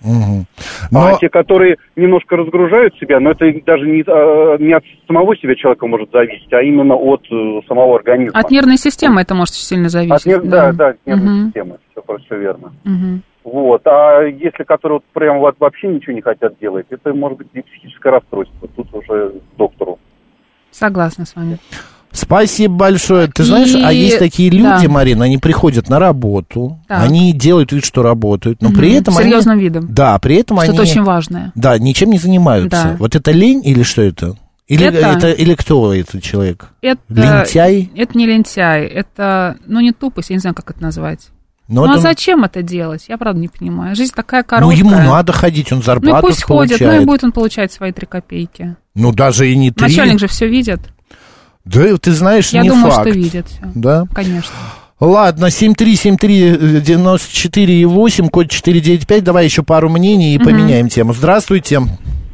А 0.00 0.44
Но, 0.92 1.18
те, 1.18 1.28
которые 1.28 1.76
немножко 1.96 2.36
разгружают 2.36 2.94
себя, 2.98 3.18
но 3.18 3.32
это 3.32 3.52
даже 3.66 3.84
не, 3.84 4.02
э, 4.06 4.56
не 4.60 4.72
от 4.72 4.84
самого 5.08 5.36
себя 5.36 5.56
человека 5.56 5.86
может 5.86 6.10
зависеть, 6.12 6.52
а 6.52 6.62
именно 6.62 6.94
от 6.94 7.26
э, 7.30 7.60
самого 7.66 7.96
организма. 7.96 8.38
От 8.38 8.50
нервной 8.50 8.76
системы 8.76 9.20
это 9.22 9.34
может 9.34 9.54
сильно 9.54 9.88
зависеть. 9.88 10.26
От 10.26 10.44
нерв- 10.44 10.46
да, 10.46 10.72
да, 10.72 10.88
от 10.88 10.98
нервной 11.04 11.34
Мгм. 11.34 11.46
системы. 11.46 11.78
Все, 11.90 12.18
все 12.24 12.38
верно. 12.38 12.72
Мгм. 12.84 13.22
Вот. 13.42 13.82
А 13.86 14.22
если 14.22 14.62
которые 14.62 14.98
вот 14.98 15.04
прям 15.12 15.40
вот 15.40 15.56
вообще 15.58 15.88
ничего 15.88 16.12
не 16.12 16.20
хотят 16.22 16.58
делать, 16.60 16.86
это 16.90 17.12
может 17.12 17.38
быть 17.38 17.48
и 17.54 17.62
психическое 17.62 18.10
расстройство. 18.10 18.68
Тут 18.76 18.94
уже 18.94 19.32
доктору. 19.56 19.97
Согласна 20.78 21.24
с 21.26 21.34
вами. 21.34 21.58
Спасибо 22.10 22.74
большое. 22.74 23.28
Ты 23.28 23.44
знаешь, 23.44 23.74
а 23.74 23.92
И- 23.92 23.96
есть 23.98 24.18
такие 24.18 24.48
люди, 24.50 24.86
да. 24.86 24.88
Марина, 24.88 25.26
они 25.26 25.36
приходят 25.38 25.88
на 25.90 25.98
работу, 25.98 26.78
Так. 26.88 27.02
они 27.02 27.32
делают 27.32 27.70
вид, 27.72 27.84
что 27.84 28.02
работают, 28.02 28.62
но 28.62 28.70
Мгм. 28.70 28.78
при 28.78 28.92
этом 28.94 29.14
Серьезным 29.14 29.54
они... 29.54 29.62
видом. 29.64 29.88
Да, 29.94 30.18
при 30.18 30.36
этом 30.36 30.56
Что-то 30.58 30.82
они... 30.82 30.90
очень 30.90 31.02
важное. 31.02 31.52
Да, 31.54 31.78
ничем 31.78 32.10
не 32.10 32.18
занимаются. 32.18 32.70
Да. 32.70 32.96
Вот 32.98 33.14
это 33.14 33.30
лень 33.30 33.60
или 33.64 33.82
что 33.82 34.02
это? 34.02 34.36
Или 34.68 34.86
Это- 34.86 34.98
это... 34.98 35.30
или 35.32 35.54
кто 35.54 35.94
этот 35.94 36.22
человек? 36.22 36.68
Это, 36.82 37.00
Лентяй? 37.08 37.90
Это 37.94 38.16
не 38.18 38.26
лентяй, 38.26 38.86
это, 38.86 39.56
ну, 39.66 39.80
не 39.80 39.92
тупость, 39.92 40.30
я 40.30 40.36
не 40.36 40.40
знаю, 40.40 40.54
как 40.54 40.70
это 40.70 40.82
назвать. 40.82 41.28
Но 41.68 41.84
ну, 41.84 41.90
а 41.90 41.92
это- 41.92 42.00
зачем 42.00 42.44
это 42.44 42.62
делать? 42.62 43.04
Я, 43.08 43.18
правда, 43.18 43.40
не 43.40 43.48
понимаю. 43.48 43.94
Жизнь 43.94 44.14
такая 44.14 44.42
Ну, 44.42 44.48
короткая. 44.48 44.78
ему 44.78 44.90
надо 44.90 45.32
ходить, 45.32 45.70
он 45.70 45.78
Ну, 45.78 45.82
и 45.82 45.84
зарплату 45.84 46.26
пусть 46.26 46.46
получает. 46.46 46.80
ходит, 46.80 46.96
ну, 46.96 47.02
и 47.02 47.04
будет 47.04 47.24
он 47.24 47.32
получать 47.32 47.70
свои 47.72 47.92
три 47.92 48.06
копейки. 48.06 48.76
Ну, 48.94 49.12
даже 49.12 49.48
и 49.50 49.56
не 49.56 49.70
три. 49.70 49.86
Начальник 49.86 50.18
же 50.18 50.28
все 50.28 50.48
видит. 50.48 50.80
Да, 51.66 51.94
ты 51.98 52.12
знаешь, 52.12 52.48
Я 52.50 52.62
не 52.62 52.70
думаю, 52.70 52.92
факт. 52.92 53.08
что 53.08 53.18
видит 53.18 53.46
все. 53.46 53.60
Да? 53.74 54.04
Конечно. 54.14 54.54
Ладно, 54.98 55.50
7373948, 55.50 58.28
код 58.30 58.48
495. 58.50 59.22
Давай 59.24 59.44
еще 59.44 59.62
пару 59.62 59.88
мнений 59.88 60.34
и 60.34 60.38
поменяем 60.38 60.88
тему. 60.88 61.12
Здравствуйте. 61.12 61.80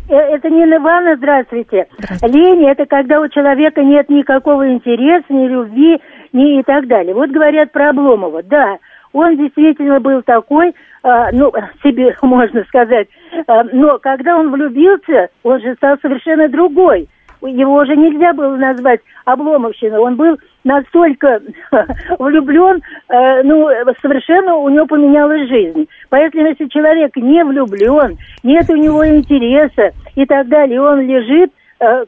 Э, 0.08 0.14
Это 0.14 0.48
Нина 0.48 0.76
Ивановна, 0.76 1.16
здравствуйте. 1.16 1.86
Лень– 2.22 2.64
это 2.70 2.86
когда 2.86 3.20
у 3.20 3.28
человека 3.28 3.82
нет 3.82 4.08
никакого 4.08 4.72
интереса, 4.72 5.26
ни 5.30 5.46
любви, 5.48 5.98
ни 6.32 6.60
и 6.60 6.62
так 6.62 6.86
далее. 6.88 7.14
Вот 7.14 7.30
говорят 7.30 7.72
про 7.72 7.90
Обломова. 7.90 8.42
Да, 8.42 8.76
он 9.14 9.36
действительно 9.36 10.00
был 10.00 10.22
такой, 10.22 10.74
а, 11.02 11.30
ну, 11.32 11.52
себе 11.82 12.14
можно 12.22 12.64
сказать. 12.64 13.08
А, 13.46 13.62
но 13.72 13.98
когда 13.98 14.36
он 14.36 14.50
влюбился, 14.50 15.28
он 15.42 15.60
же 15.60 15.74
стал 15.76 15.96
совершенно 16.02 16.48
другой. 16.48 17.08
Его 17.40 17.74
уже 17.76 17.94
нельзя 17.94 18.32
было 18.32 18.56
назвать 18.56 19.00
Обломовщиной. 19.26 19.98
Он 19.98 20.16
был 20.16 20.38
настолько 20.64 21.42
влюблен, 22.18 22.80
э, 23.10 23.42
ну, 23.42 23.68
совершенно 24.00 24.56
у 24.56 24.70
него 24.70 24.86
поменялась 24.86 25.46
жизнь. 25.48 25.86
Поэтому, 26.08 26.46
если 26.46 26.66
человек 26.68 27.14
не 27.16 27.44
влюблен, 27.44 28.16
нет 28.42 28.68
у 28.70 28.76
него 28.76 29.06
интереса 29.06 29.90
и 30.14 30.24
так 30.24 30.48
далее, 30.48 30.76
и 30.76 30.78
он 30.78 31.00
лежит, 31.02 31.52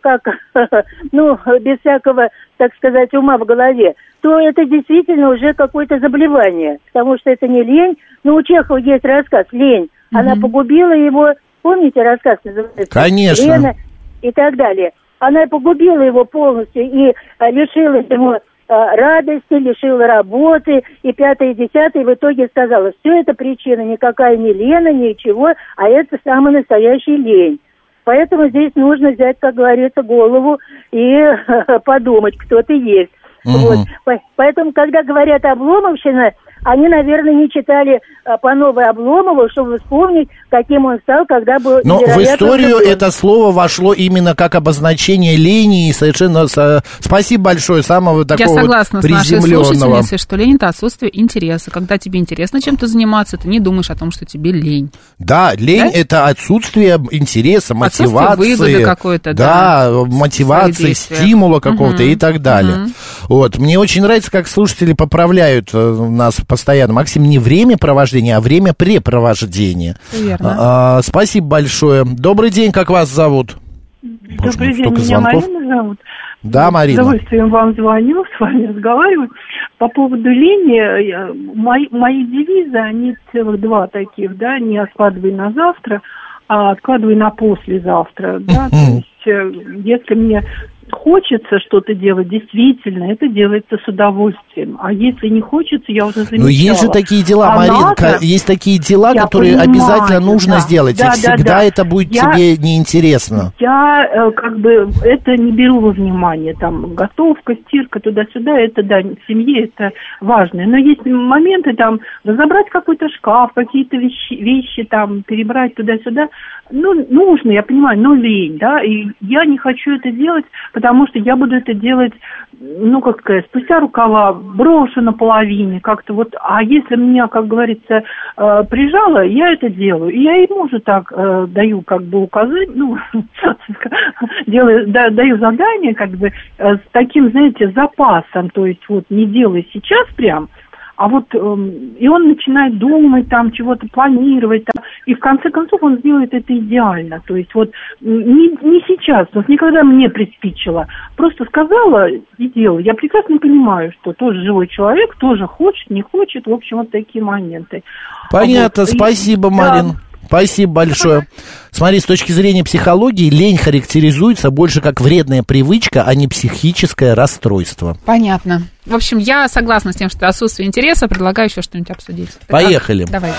как, 0.01 0.23
ну, 1.13 1.39
без 1.61 1.79
всякого, 1.81 2.29
так 2.57 2.75
сказать, 2.77 3.13
ума 3.15 3.39
в 3.39 3.45
голове, 3.45 3.95
то 4.21 4.41
это 4.41 4.65
действительно 4.65 5.31
уже 5.31 5.55
какое-то 5.55 5.99
заболевание, 5.99 6.79
потому 6.93 7.17
что 7.19 7.31
это 7.31 7.47
не 7.47 7.63
лень. 7.63 7.97
Ну, 8.25 8.35
у 8.35 8.43
Чехова 8.43 8.79
есть 8.79 9.05
рассказ 9.05 9.47
«Лень». 9.53 9.89
Она 10.13 10.35
погубила 10.37 10.93
его, 10.93 11.33
помните 11.63 12.03
рассказ 12.03 12.39
называется? 12.45 12.87
Конечно. 12.91 13.45
«Лена» 13.45 13.75
и 14.23 14.33
так 14.33 14.57
далее. 14.57 14.93
Она 15.19 15.47
погубила 15.47 16.03
его 16.03 16.25
полностью 16.25 16.83
и 16.83 17.09
э, 17.09 17.51
лишила 17.51 17.97
его 17.97 18.35
э, 18.35 18.41
радости, 18.69 19.55
лишила 19.55 20.07
работы, 20.07 20.83
и 21.03 21.13
пятое, 21.13 21.53
и 21.53 21.55
десятое, 21.55 22.03
и 22.03 22.07
в 22.07 22.15
итоге 22.15 22.49
сказала, 22.49 22.93
все 23.01 23.21
это 23.21 23.33
причина, 23.35 23.83
никакая 23.83 24.37
не 24.37 24.53
лена, 24.53 24.93
ничего, 24.93 25.53
а 25.77 25.89
это 25.89 26.19
самый 26.25 26.53
настоящий 26.53 27.17
лень. 27.17 27.61
Поэтому 28.07 28.49
здесь 28.51 28.71
нужно 28.77 29.11
взять, 29.11 29.37
как 29.41 29.57
говорится, 29.57 30.01
голову 30.03 30.61
и 30.93 31.19
подумать, 31.85 32.39
кто 32.39 32.63
ты 32.63 32.75
есть. 32.75 33.11
Мгм. 33.45 33.59
Вот. 33.59 33.79
По- 34.05 34.23
Поэтому, 34.37 34.73
когда 34.73 35.03
говорят 35.03 35.45
Обломовщина, 35.45 36.33
они, 36.67 36.89
наверное, 36.89 37.35
не 37.35 37.49
читали 37.51 38.01
а, 38.25 38.37
по 38.39 38.55
новой 38.55 38.85
Обломову, 38.89 39.49
чтобы 39.51 39.79
вспомнить, 39.79 40.29
каким 40.51 40.85
он 40.85 40.99
стал, 41.03 41.25
когда 41.27 41.59
был 41.59 41.81
Но 41.85 41.99
в 41.99 42.19
историю 42.23 42.77
влюблен. 42.79 42.93
это 42.93 43.11
слово 43.11 43.53
вошло 43.53 43.93
именно 43.93 44.35
как 44.35 44.55
обозначение 44.55 45.37
лени 45.37 45.89
и 45.89 45.93
совершенно... 45.93 46.47
со- 46.49 46.83
Спасибо 47.01 47.45
большое, 47.45 47.83
самого 47.83 48.25
такого 48.25 48.49
Я 48.57 48.61
согласна 48.63 49.01
вот 49.01 49.09
с 49.09 49.13
нашей 49.13 49.29
приземленного. 49.41 49.65
слушательницей, 49.65 50.19
что 50.19 50.37
лень 50.37 50.57
это 50.57 50.69
отсутствие 50.69 51.21
интереса. 51.21 51.71
Когда 51.71 51.99
тебе 51.99 52.19
интересно 52.19 52.61
чем-то 52.61 52.87
заниматься, 52.87 53.37
ты 53.37 53.49
не 53.49 53.61
думаешь 53.61 53.91
о 53.91 53.95
том, 53.97 54.11
что 54.11 54.25
тебе 54.25 54.51
лень. 54.53 54.91
Да, 55.19 55.53
лень 55.57 55.91
Да? 55.93 55.99
это 55.99 56.25
отсутствие 56.27 57.01
интереса, 57.13 57.75
Отсутствие 57.75 58.09
мотивации. 58.11 58.39
выгоды 58.55 58.85
какой-то, 58.85 59.35
да. 59.35 59.85
да, 59.89 60.05
мотивации, 60.07 60.93
стимула 60.95 61.61
какого-то 61.61 62.03
Мгм, 62.03 62.13
и 62.13 62.17
так 62.17 62.43
далее. 62.43 62.77
мгм. 62.77 62.93
Вот. 63.29 63.59
Мне 63.59 63.79
очень 63.79 64.03
нравится, 64.03 64.31
как 64.31 64.49
слушатели 64.49 64.93
поправляют 64.93 65.71
э, 65.73 65.79
нас 66.11 66.41
постоянно. 66.57 66.95
Максим, 66.95 67.23
не 67.25 67.39
время 67.39 67.77
провождения, 67.77 68.35
а 68.37 68.41
время 68.41 68.73
препровождения. 68.73 69.97
Верно. 70.13 70.57
А, 70.59 70.99
а, 70.99 71.03
спасибо 71.03 71.47
большое. 71.47 72.05
Добрый 72.05 72.51
день, 72.51 72.73
как 72.73 72.89
вас 72.89 73.09
зовут? 73.11 73.57
Добрый 74.03 74.69
мой, 74.69 74.75
день, 74.75 74.85
меня 74.85 75.21
звонков. 75.21 75.45
Марина 75.47 75.77
зовут. 75.77 75.99
Да, 76.43 76.69
С 76.69 76.73
Марина. 76.73 77.03
удовольствием 77.03 77.51
вам 77.51 77.75
звоню, 77.75 78.25
с 78.25 78.41
вами 78.41 78.67
разговариваю. 78.67 79.31
По 79.79 79.89
поводу 79.89 80.29
лени, 80.31 81.07
я- 81.09 81.31
мои, 81.55 81.87
мои 81.91 82.25
девизы, 82.25 82.77
они 82.77 83.17
целых 83.33 83.61
два 83.61 83.87
таких, 83.89 84.37
да, 84.39 84.59
не 84.59 84.79
откладывай 84.79 85.33
на 85.33 85.51
завтра, 85.53 86.01
а 86.49 86.71
откладывай 86.71 87.17
на 87.17 87.31
послезавтра, 87.31 88.39
да, 88.41 88.69
то 88.71 88.77
есть 88.77 89.27
э, 89.27 89.53
если 89.85 90.15
мне 90.15 90.45
хочется 90.91 91.59
что-то 91.61 91.95
делать, 91.95 92.29
действительно, 92.29 93.11
это 93.11 93.29
делается 93.29 93.77
с 93.85 93.89
удовольствием. 93.89 94.79
А 94.81 94.93
если 94.93 95.29
не 95.29 95.41
хочется, 95.41 95.91
я 95.93 96.07
уже 96.07 96.21
замечала. 96.25 96.43
Ну, 96.43 96.49
есть 96.49 96.83
же 96.83 96.89
такие 96.89 97.25
дела, 97.25 97.53
А 97.53 97.57
Марина, 97.57 97.95
надо? 97.99 98.19
есть 98.21 98.47
такие 98.47 98.79
дела, 98.79 99.13
Я 99.15 99.23
которые 99.23 99.59
понимаю, 99.59 99.71
обязательно 99.71 100.21
нужно 100.21 100.55
да. 100.55 100.61
сделать, 100.61 100.99
Да, 100.99 101.05
и 101.05 101.09
да, 101.09 101.13
всегда 101.13 101.59
да. 101.59 101.65
это 101.65 101.85
будет 101.85 102.13
Я- 102.13 102.33
тебе 102.33 102.57
неинтересно. 102.57 103.53
Я 103.59 104.09
э, 104.13 104.31
как 104.33 104.59
бы 104.59 104.89
это 105.03 105.37
не 105.37 105.53
беру 105.53 105.81
во 105.81 105.91
внимание, 105.91 106.55
там 106.55 106.95
готовка, 106.95 107.55
стирка 107.67 108.01
туда-сюда, 108.01 108.59
это 108.59 108.83
да, 108.83 109.01
в 109.01 109.27
семье 109.27 109.65
это 109.65 109.91
важно. 110.21 110.67
Но 110.67 110.77
есть 110.77 111.05
моменты 111.05 111.75
там 111.75 112.01
разобрать 112.25 112.69
какой-то 112.71 113.09
шкаф, 113.09 113.53
какие-то 113.55 113.97
вещи, 113.97 114.35
вещи 114.35 114.85
там 114.85 115.23
перебрать 115.23 115.75
туда-сюда. 115.75 116.29
Ну, 116.71 117.07
нужно, 117.11 117.53
я 117.53 117.63
понимаю, 117.63 117.99
но 118.01 118.15
лень, 118.15 118.59
да, 118.59 118.83
и 118.83 119.07
я 119.21 119.45
не 119.45 119.57
хочу 119.57 119.93
это 119.93 120.11
делать, 120.11 120.45
потому 120.73 121.07
что 121.07 121.19
я 121.21 121.37
буду 121.37 121.55
это 121.55 121.75
делать, 121.75 122.13
ну, 122.59 123.01
как 123.01 123.21
сказать, 123.21 123.45
спустя 123.47 123.79
рукава, 123.79 124.33
брошу 124.33 125.01
наполовине, 125.01 125.81
как-то 125.81 126.15
вот, 126.15 126.35
а 126.41 126.63
если 126.63 126.97
меня, 126.97 127.29
как 127.29 127.47
говорится, 127.47 128.03
э, 128.37 128.65
прижало, 128.69 129.25
я 129.25 129.53
это 129.53 129.69
делаю. 129.71 130.11
И 130.11 130.21
я 130.21 130.37
и 130.39 130.53
мужу 130.53 130.81
так 130.81 131.13
э, 131.15 131.47
даю, 131.49 131.83
как 131.83 132.03
бы, 132.03 132.23
указать, 132.23 132.71
ну, 132.75 132.99
делаю, 134.47 134.89
да- 134.89 135.11
даю 135.11 135.39
задание, 135.39 135.95
как 135.95 136.11
бы, 136.11 136.33
э, 136.59 136.77
с 136.77 136.81
таким, 136.91 137.31
знаете, 137.31 137.71
запасом, 137.71 138.51
то 138.51 138.67
есть 138.67 138.83
вот 138.89 139.05
не 139.09 139.27
делай 139.27 139.69
сейчас 139.73 140.07
прям, 140.17 140.49
а 140.97 141.09
вот 141.09 141.25
эм, 141.35 141.95
и 141.99 142.09
он 142.09 142.29
начинает 142.29 142.79
думать, 142.79 143.29
там 143.29 143.53
чего-то 143.53 143.87
планировать, 143.93 144.65
там, 144.65 144.83
и 145.05 145.15
в 145.15 145.19
конце 145.19 145.51
концов 145.51 145.83
он 145.83 145.99
сделает 145.99 146.33
это 146.33 146.57
идеально. 146.57 147.23
То 147.27 147.37
есть 147.37 147.55
вот 147.55 147.71
не, 148.01 148.49
не 148.63 148.83
сейчас, 148.87 149.27
вот 149.35 149.49
никогда 149.49 149.83
мне 149.85 150.09
приспичило. 150.09 150.87
Просто 151.17 151.45
сказала 151.45 152.09
и 152.09 152.49
делала. 152.49 152.79
Я 152.79 152.95
прекрасно 152.95 153.39
понимаю, 153.39 153.93
что 154.01 154.13
тоже 154.15 154.43
живой 154.43 154.69
человек, 154.69 155.15
тоже 155.17 155.47
хочет, 155.47 155.91
не 155.91 156.03
хочет. 156.03 156.47
В 156.47 156.53
общем, 156.53 156.79
вот 156.79 156.91
такие 156.91 157.23
моменты. 157.23 157.83
Понятно, 158.31 158.83
Вот, 158.85 158.95
и- 158.95 158.97
спасибо, 158.97 159.51
да. 159.51 160.06
Спасибо 160.27 160.73
большое. 160.73 161.27
Смотри, 161.71 162.01
с 162.01 162.05
точки 162.05 162.33
зрения 162.33 162.65
психологии, 162.65 163.31
лень 163.31 163.59
характеризуется 163.59 164.51
больше 164.51 164.81
как 164.81 165.01
вредная 165.01 165.43
привычка, 165.43 166.05
а 166.05 166.15
не 166.15 166.29
психическое 166.29 167.15
расстройство. 167.15 167.97
Понятно. 168.05 168.63
В 168.85 168.95
общем, 168.95 169.19
я 169.19 169.49
согласна 169.49 169.93
с 169.93 169.97
тем, 169.97 170.09
что 170.09 170.27
отсутствие 170.29 170.67
интереса. 170.69 171.09
Предлагаю 171.09 171.49
еще 171.49 171.63
что-нибудь 171.63 171.91
обсудить. 171.91 172.31
Поехали. 172.49 173.05
как? 173.05 173.13
Давай. 173.13 173.33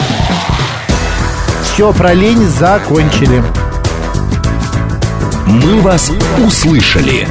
Все 1.64 1.94
про 1.94 2.14
лень 2.14 2.44
закончили. 2.48 3.44
«Мы 5.46 5.80
вас 5.80 6.12
услышали». 6.46 7.28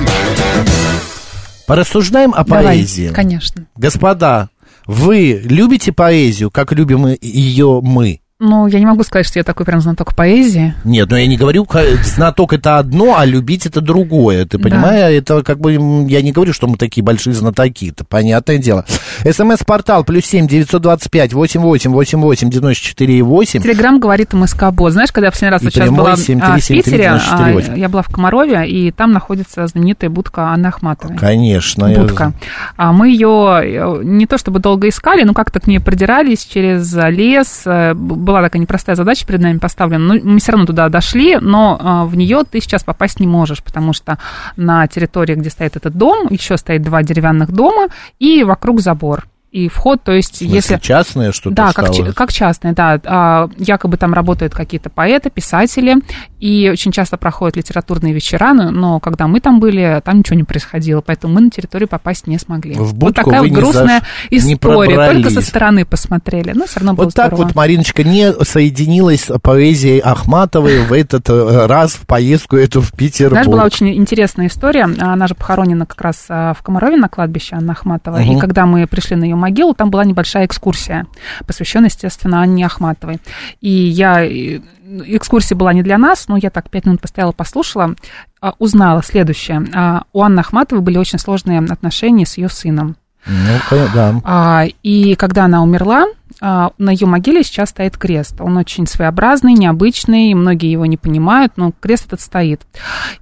Порассуждаем 1.67 2.33
о 2.33 2.45
Давай, 2.45 2.65
поэзии. 2.65 3.09
конечно. 3.09 3.67
Господа, 3.77 4.51
вы 4.87 5.43
любите 5.45 5.93
поэзию, 5.93 6.51
как 6.51 6.73
любим 6.73 7.07
ее 7.21 7.81
мы? 7.83 8.21
Ну, 8.39 8.67
я 8.67 8.79
не 8.79 8.85
могу 8.85 9.03
сказать, 9.03 9.25
что 9.27 9.39
я 9.39 9.45
такой 9.45 9.65
прям 9.65 9.81
знаток 9.81 10.15
поэзии. 10.15 10.75
Нет, 10.85 11.09
ну 11.11 11.17
я 11.17 11.27
не 11.27 11.39
говорю, 11.39 11.67
знаток 12.05 12.53
это 12.53 12.77
одно, 12.79 13.17
а 13.17 13.25
любить 13.25 13.65
это 13.65 13.81
другое. 13.81 14.45
Ты 14.45 14.59
Да. 14.59 14.69
понимаешь, 14.69 15.15
это 15.23 15.43
как 15.43 15.59
бы, 15.59 15.73
я 16.07 16.21
не 16.21 16.33
говорю, 16.33 16.53
что 16.53 16.67
мы 16.67 16.77
такие 16.77 17.03
большие 17.03 17.33
знатоки, 17.33 17.89
это 17.93 18.05
понятное 18.05 18.59
дело. 18.59 18.85
СМС-портал 19.25 20.05
плюс 20.05 20.27
семь 20.27 20.47
девятьсот 20.47 20.83
двадцать 20.83 21.11
пять 21.11 21.33
восемь 21.33 21.63
восемь 21.63 21.93
восемь 21.93 22.21
восемь 22.21 22.51
девяносто 22.51 22.85
четыре 22.85 23.17
и 23.19 23.23
восемь. 23.23 23.63
Телеграм 23.63 23.99
говорит 23.99 24.35
МСК 24.35 24.65
Бот. 24.71 24.93
Знаешь, 24.93 25.13
когда 25.13 25.29
я 25.29 25.31
последний 25.31 25.53
раз 25.53 25.63
вот 25.63 25.73
сейчас 25.73 25.89
была 25.89 26.13
а, 26.13 26.17
7373948. 26.17 26.61
в 26.61 26.67
Питере, 26.85 27.09
а, 27.09 27.77
я 27.77 27.89
была 27.89 28.03
в 28.03 28.09
Комарове, 28.11 28.69
и 28.69 28.91
там 28.93 29.13
находится 29.13 29.67
знаменитая 29.67 30.11
будка 30.11 30.49
Анны 30.51 30.67
Ахматовой. 30.67 31.17
Конечно. 31.17 31.87
я- 31.87 32.01
будка. 32.03 32.35
А 32.77 32.93
мы 32.93 33.09
ее 33.09 34.01
не 34.05 34.27
то 34.27 34.37
чтобы 34.37 34.59
долго 34.59 34.91
искали, 34.91 35.23
но 35.25 35.33
как-то 35.33 35.59
к 35.59 35.67
ней 35.67 35.79
продирались 35.79 36.45
через 36.45 36.93
лес. 36.95 37.63
Была 38.27 38.43
такая 38.43 38.61
непростая 38.61 38.97
задача 38.97 39.25
перед 39.25 39.41
нами 39.41 39.59
поставлена. 39.59 40.15
Но 40.15 40.21
мы 40.21 40.41
все 40.41 40.51
равно 40.51 40.67
туда 40.67 40.89
дошли, 40.89 41.39
но 41.41 41.79
а, 41.81 42.05
в 42.07 42.17
нее 42.17 42.43
ты 42.43 42.61
сейчас 42.61 42.83
попасть 42.83 43.21
не 43.21 43.27
можешь, 43.29 43.63
потому 43.63 43.93
что 43.93 44.19
на 44.57 44.85
территории, 44.89 45.37
где 45.37 45.49
стоит 45.49 45.77
этот 45.77 45.97
дом, 45.97 46.27
еще 46.29 46.57
стоит 46.57 46.83
два 46.83 47.05
деревянных 47.05 47.53
дома, 47.53 47.87
и 48.19 48.43
вокруг 48.43 48.81
забор. 48.81 49.29
И 49.57 49.71
вход, 49.71 50.03
то 50.03 50.13
есть, 50.13 50.37
смысле, 50.37 50.55
если... 50.55 50.79
частное 50.83 51.33
что-то 51.33 51.57
Да, 51.57 51.73
как, 51.73 51.95
стало? 51.95 52.13
как 52.13 52.31
частные, 52.31 52.75
да. 52.75 53.01
А, 53.07 53.49
якобы 53.57 53.97
там 53.97 54.13
работают 54.13 54.55
какие-то 54.55 54.91
поэты, 54.91 55.31
писатели, 55.31 55.97
и 56.39 56.69
очень 56.71 56.93
часто 56.93 57.17
проходят 57.17 57.57
литературные 57.57 58.13
вечера, 58.13 58.53
но, 58.53 59.01
когда 59.01 59.27
мы 59.27 59.41
там 59.41 59.59
были, 59.59 60.03
там 60.05 60.19
ничего 60.19 60.37
не 60.37 60.45
происходило, 60.45 61.01
поэтому 61.01 61.33
мы 61.33 61.41
на 61.41 61.51
территорию 61.51 61.89
попасть 61.89 62.27
не 62.27 62.39
смогли. 62.39 62.75
В 62.75 62.93
вот 62.97 63.15
такая 63.15 63.41
вот 63.41 63.51
грустная 63.51 64.01
заш- 64.01 64.05
история, 64.29 65.11
только 65.11 65.31
со 65.31 65.41
стороны 65.41 65.87
посмотрели, 65.87 66.53
но 66.53 66.67
все 66.67 66.81
равно 66.81 66.93
было 66.93 67.05
Вот 67.07 67.15
так 67.15 67.29
здорово. 67.29 67.47
вот, 67.47 67.55
Мариночка, 67.57 68.05
не 68.05 68.35
соединилась 68.45 69.23
с 69.23 69.39
поэзией 69.39 70.01
Ахматовой 70.01 70.85
в 70.85 70.93
этот 70.93 71.31
э, 71.31 71.65
раз 71.65 71.93
в 71.95 72.07
поездку 72.07 72.57
эту 72.57 72.83
в 72.83 72.93
Петербург. 72.93 73.43
Знаешь, 73.43 73.47
была 73.47 73.65
очень 73.65 73.97
интересная 73.97 74.49
история. 74.49 74.83
Она 74.85 75.27
же 75.27 75.35
похоронена 75.35 75.87
как 75.87 76.03
раз 76.03 76.27
а, 76.29 76.53
в 76.53 76.61
Комарове 76.61 76.99
на 76.99 77.09
кладбище 77.09 77.57
Анна 77.57 77.73
Ахматова. 77.73 78.19
Мгм. 78.19 78.37
И 78.37 78.39
когда 78.39 78.67
мы 78.67 78.87
пришли 78.87 79.17
на 79.17 79.25
ее 79.25 79.37
могилу, 79.47 79.75
там 79.75 79.91
была 79.91 80.05
небольшая 80.05 80.47
экскурсия, 80.47 81.07
посвященная, 81.47 81.89
естественно, 81.89 82.43
Анне 82.43 82.67
Ахматовой. 82.67 83.19
И 83.61 83.71
я... 83.71 84.25
и, 84.25 84.61
Экскурсия 84.89 85.57
была 85.57 85.73
не 85.73 85.83
для 85.83 85.99
нас, 85.99 86.29
но 86.29 86.37
я 86.37 86.49
так 86.49 86.71
пять 86.71 86.87
минут 86.87 87.01
постояла, 87.01 87.33
послушала, 87.33 87.97
а, 88.41 88.55
узнала 88.61 89.03
следующее. 89.03 89.67
А, 89.75 90.05
У 90.13 90.23
Анны 90.23 90.39
Ахматовой 90.39 90.81
были 90.81 90.97
очень 90.97 91.19
сложные 91.19 91.59
отношения 91.59 92.25
с 92.25 92.39
ее 92.39 92.49
сыном. 92.49 92.97
Ну, 93.27 93.59
да. 93.93 94.15
А, 94.23 94.65
и 94.85 95.17
когда 95.17 95.47
она 95.47 95.65
умерла, 95.65 96.07
на 96.41 96.71
ее 96.79 97.07
могиле 97.07 97.43
сейчас 97.43 97.71
стоит 97.71 97.97
крест. 97.97 98.41
Он 98.41 98.59
очень 98.59 98.87
своеобразный, 98.87 99.55
необычный, 99.55 100.35
многие 100.35 100.71
его 100.71 100.87
не 100.87 100.99
понимают, 100.99 101.55
но 101.57 101.73
крест 101.81 102.07
этот 102.07 102.21
стоит. 102.21 102.61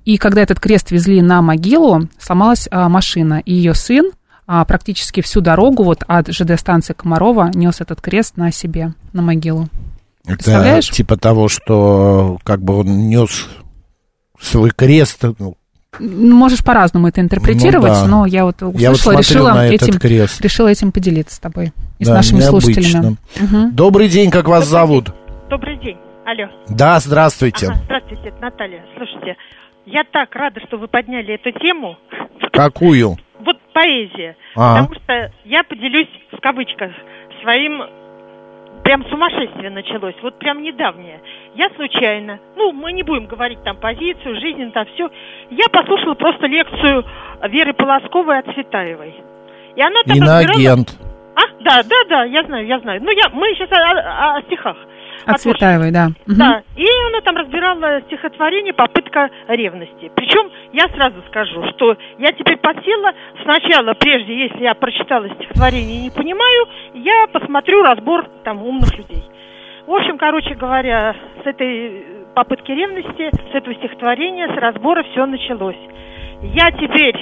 И 0.04 0.18
когда 0.18 0.42
этот 0.42 0.60
крест 0.60 0.90
везли 0.90 1.22
на 1.22 1.40
могилу, 1.40 2.08
сломалась 2.18 2.68
машина, 2.70 3.40
и 3.44 3.54
ее 3.54 3.72
сын 3.72 4.10
а, 4.46 4.64
практически 4.64 5.20
всю 5.22 5.40
дорогу 5.40 5.82
вот 5.82 6.02
от 6.06 6.28
ЖД-станции 6.28 6.92
Комарова 6.94 7.50
нес 7.54 7.80
этот 7.80 8.00
крест 8.00 8.36
на 8.36 8.52
себе, 8.52 8.92
на 9.12 9.22
могилу. 9.22 9.68
Это 10.26 10.34
Представляешь? 10.36 10.88
типа 10.90 11.16
того, 11.16 11.48
что 11.48 12.38
как 12.44 12.62
бы 12.62 12.78
он 12.80 13.08
нес 13.08 13.48
свой 14.40 14.70
крест. 14.70 15.22
ну, 15.38 15.54
Можешь 16.00 16.64
по-разному 16.64 17.06
это 17.08 17.20
интерпретировать, 17.20 17.92
Ну 17.92 18.00
да. 18.00 18.06
но 18.06 18.26
я 18.26 18.44
вот 18.44 18.56
услышала, 18.62 18.80
Я 18.80 18.90
вот 18.90 19.18
решила, 19.20 19.52
на 19.54 19.66
этот 19.68 19.88
этим, 19.88 19.98
крест. 20.00 20.40
решила 20.40 20.68
этим 20.68 20.90
поделиться 20.92 21.36
с 21.36 21.38
тобой 21.38 21.72
и 22.00 22.04
с 22.04 22.08
Да, 22.08 22.14
нашими 22.14 22.40
необычно. 22.40 22.72
слушателями. 22.72 23.16
Мгм. 23.40 23.74
Добрый 23.76 24.08
день, 24.08 24.30
как 24.30 24.48
вас 24.48 24.66
зовут? 24.66 25.14
Добрый 25.50 25.78
день. 25.78 25.96
Алло. 26.26 26.48
Да, 26.68 26.98
здравствуйте. 27.00 27.66
Ага, 27.68 27.80
здравствуйте, 27.84 28.28
это 28.28 28.40
Наталья. 28.40 28.82
Слушайте, 28.96 29.36
я 29.86 30.02
так 30.10 30.34
рада, 30.34 30.58
что 30.66 30.78
вы 30.78 30.88
подняли 30.88 31.34
эту 31.34 31.52
тему. 31.60 31.96
Какую? 32.52 33.16
Поэзия. 33.74 34.36
Ага. 34.56 34.86
Потому 34.86 34.94
что 35.04 35.30
я 35.44 35.62
поделюсь 35.64 36.08
в 36.32 36.40
кавычках 36.40 36.92
своим 37.42 37.82
прям 38.84 39.04
сумасшествие 39.08 39.70
началось, 39.70 40.14
вот 40.22 40.38
прям 40.38 40.62
недавнее. 40.62 41.20
Я 41.54 41.70
случайно, 41.76 42.38
ну, 42.56 42.72
мы 42.72 42.92
не 42.92 43.02
будем 43.02 43.26
говорить 43.26 43.62
там 43.64 43.76
позицию, 43.78 44.38
жизнь, 44.40 44.70
там 44.72 44.86
все. 44.94 45.10
Я 45.50 45.68
послушала 45.72 46.14
просто 46.14 46.46
лекцию 46.46 47.04
Веры 47.48 47.72
Полосковой 47.72 48.38
от 48.38 48.46
Цветаевой. 48.54 49.14
И 49.76 49.80
она 49.82 50.00
разбирала- 50.06 50.42
Иноагент. 50.42 50.98
А, 51.36 51.40
да, 51.60 51.82
да, 51.82 51.96
да, 52.08 52.24
я 52.24 52.42
знаю, 52.44 52.66
я 52.66 52.78
знаю. 52.80 53.02
Ну, 53.02 53.10
я, 53.10 53.28
мы 53.30 53.48
сейчас 53.54 53.70
о, 53.72 53.76
о- 53.76 54.36
о 54.36 54.42
стихах. 54.42 54.76
От 55.26 55.40
Цветаевой, 55.40 55.90
да. 55.90 56.08
Да, 56.26 56.62
и 56.76 56.86
она 57.08 57.20
там 57.22 57.36
разбирала 57.36 58.00
стихотворение 58.02 58.72
«Попытка 58.72 59.30
ревности». 59.48 60.10
Причем 60.14 60.50
я 60.72 60.88
сразу 60.88 61.22
скажу, 61.28 61.64
что 61.70 61.96
я 62.18 62.32
теперь 62.32 62.58
подсела 62.58 63.12
сначала, 63.42 63.94
прежде, 63.94 64.44
если 64.44 64.62
я 64.62 64.74
прочитала 64.74 65.28
стихотворение 65.28 66.00
и 66.00 66.02
не 66.02 66.10
понимаю, 66.10 66.66
я 66.94 67.26
посмотрю 67.32 67.82
разбор 67.82 68.26
там 68.44 68.62
умных 68.62 68.96
людей. 68.96 69.24
В 69.86 69.92
общем, 69.92 70.18
короче 70.18 70.54
говоря, 70.54 71.14
с 71.42 71.46
этой 71.46 72.04
попытки 72.34 72.72
ревности, 72.72 73.30
с 73.52 73.54
этого 73.54 73.74
стихотворения, 73.76 74.48
с 74.48 74.56
разбора 74.56 75.04
все 75.12 75.26
началось. 75.26 75.76
Я 76.42 76.70
теперь 76.72 77.16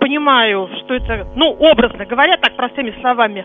понимаю, 0.00 0.68
что 0.80 0.94
это, 0.94 1.26
ну, 1.34 1.50
образно 1.58 2.06
говоря, 2.06 2.36
так 2.36 2.56
простыми 2.56 2.94
словами, 3.00 3.44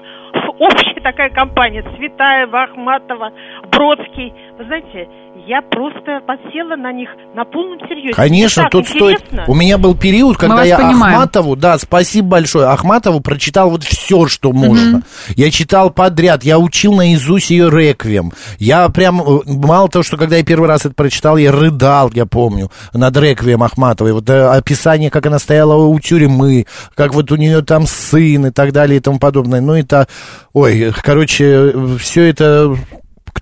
общая 0.59 1.01
такая 1.01 1.29
компания 1.29 1.83
Цветаева, 1.83 2.63
Ахматова, 2.63 3.31
Бродский. 3.71 4.33
Вы 4.57 4.65
знаете, 4.65 5.09
я 5.47 5.61
просто 5.63 6.21
подсела 6.27 6.75
на 6.75 6.91
них 6.93 7.09
на 7.33 7.43
полном 7.43 7.79
серьезе. 7.79 8.13
Конечно, 8.13 8.63
Так 8.63 8.71
тут 8.71 8.87
стоит... 8.87 9.19
интересно. 9.21 9.45
У 9.47 9.55
меня 9.55 9.79
был 9.79 9.95
период, 9.95 10.37
когда 10.37 10.63
я 10.63 10.77
понимаем. 10.77 11.15
Ахматову, 11.15 11.55
да, 11.55 11.79
спасибо 11.79 12.27
большое, 12.27 12.67
Ахматову 12.67 13.19
прочитал 13.19 13.71
вот 13.71 13.83
все, 13.83 14.27
что 14.27 14.51
можно. 14.51 15.01
Я 15.35 15.49
читал 15.49 15.89
подряд, 15.89 16.43
я 16.43 16.59
учил 16.59 16.93
наизусть 16.93 17.49
ее 17.49 17.71
реквием. 17.71 18.31
Я 18.59 18.87
прям, 18.89 19.21
э, 19.21 19.39
мало 19.47 19.89
того, 19.89 20.03
что 20.03 20.17
когда 20.17 20.37
я 20.37 20.43
первый 20.43 20.67
раз 20.69 20.85
это 20.85 20.93
прочитал, 20.93 21.37
я 21.37 21.51
рыдал, 21.51 22.11
я 22.13 22.27
помню, 22.27 22.69
над 22.93 23.17
реквием 23.17 23.63
Ахматовой. 23.63 24.13
Вот 24.13 24.29
э, 24.29 24.45
описание, 24.49 25.09
как 25.09 25.25
она 25.25 25.39
стояла 25.39 25.83
у 25.83 25.99
тюрьмы, 25.99 26.67
как 26.93 27.15
вот 27.15 27.31
у 27.31 27.37
нее 27.37 27.63
там 27.63 27.87
сын 27.87 28.45
и 28.45 28.51
так 28.51 28.71
далее 28.71 28.97
и 28.97 29.01
тому 29.01 29.17
подобное. 29.17 29.61
Ну, 29.61 29.73
это, 29.73 30.07
ой, 30.53 30.93
короче, 31.03 31.73
все 31.97 32.29
это 32.29 32.75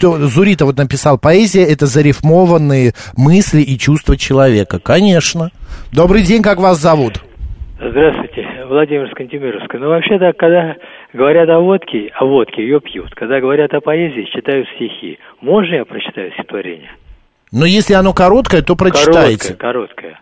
кто 0.01 0.17
Зурита 0.17 0.65
вот 0.65 0.77
написал, 0.77 1.19
поэзия 1.19 1.63
это 1.63 1.85
зарифмованные 1.85 2.93
мысли 3.15 3.61
и 3.61 3.77
чувства 3.77 4.17
человека. 4.17 4.79
Конечно. 4.79 5.51
Добрый 5.93 6.23
день, 6.23 6.41
как 6.41 6.57
вас 6.57 6.79
зовут? 6.79 7.21
Здравствуйте, 7.79 8.47
Владимир 8.67 9.11
Скантемировский. 9.11 9.77
Ну, 9.77 9.89
вообще-то, 9.89 10.33
когда 10.33 10.75
говорят 11.13 11.49
о 11.49 11.59
водке, 11.59 12.11
о 12.15 12.25
водке, 12.25 12.63
ее 12.63 12.79
пьют. 12.81 13.13
Когда 13.13 13.39
говорят 13.39 13.75
о 13.75 13.81
поэзии, 13.81 14.27
читают 14.33 14.67
стихи. 14.75 15.19
Можно 15.39 15.75
я 15.75 15.85
прочитаю 15.85 16.31
стихотворение? 16.31 16.89
Но 17.51 17.67
если 17.67 17.93
оно 17.93 18.13
короткое, 18.13 18.63
то 18.63 18.75
прочитайте. 18.75 19.53
Короткое, 19.53 20.17
короткое. 20.17 20.19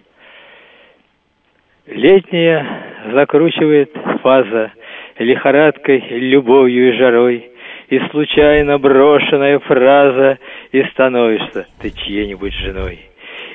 Летняя 1.87 2.65
закручивает 3.13 3.91
фаза 4.21 4.73
лихорадкой, 5.17 6.03
любовью 6.09 6.93
и 6.93 6.97
жарой, 6.97 7.48
и 7.89 7.99
случайно 8.11 8.77
брошенная 8.77 9.59
фраза, 9.59 10.37
и 10.71 10.83
становишься 10.91 11.67
ты 11.81 11.91
чьей-нибудь 11.91 12.53
женой. 12.53 12.99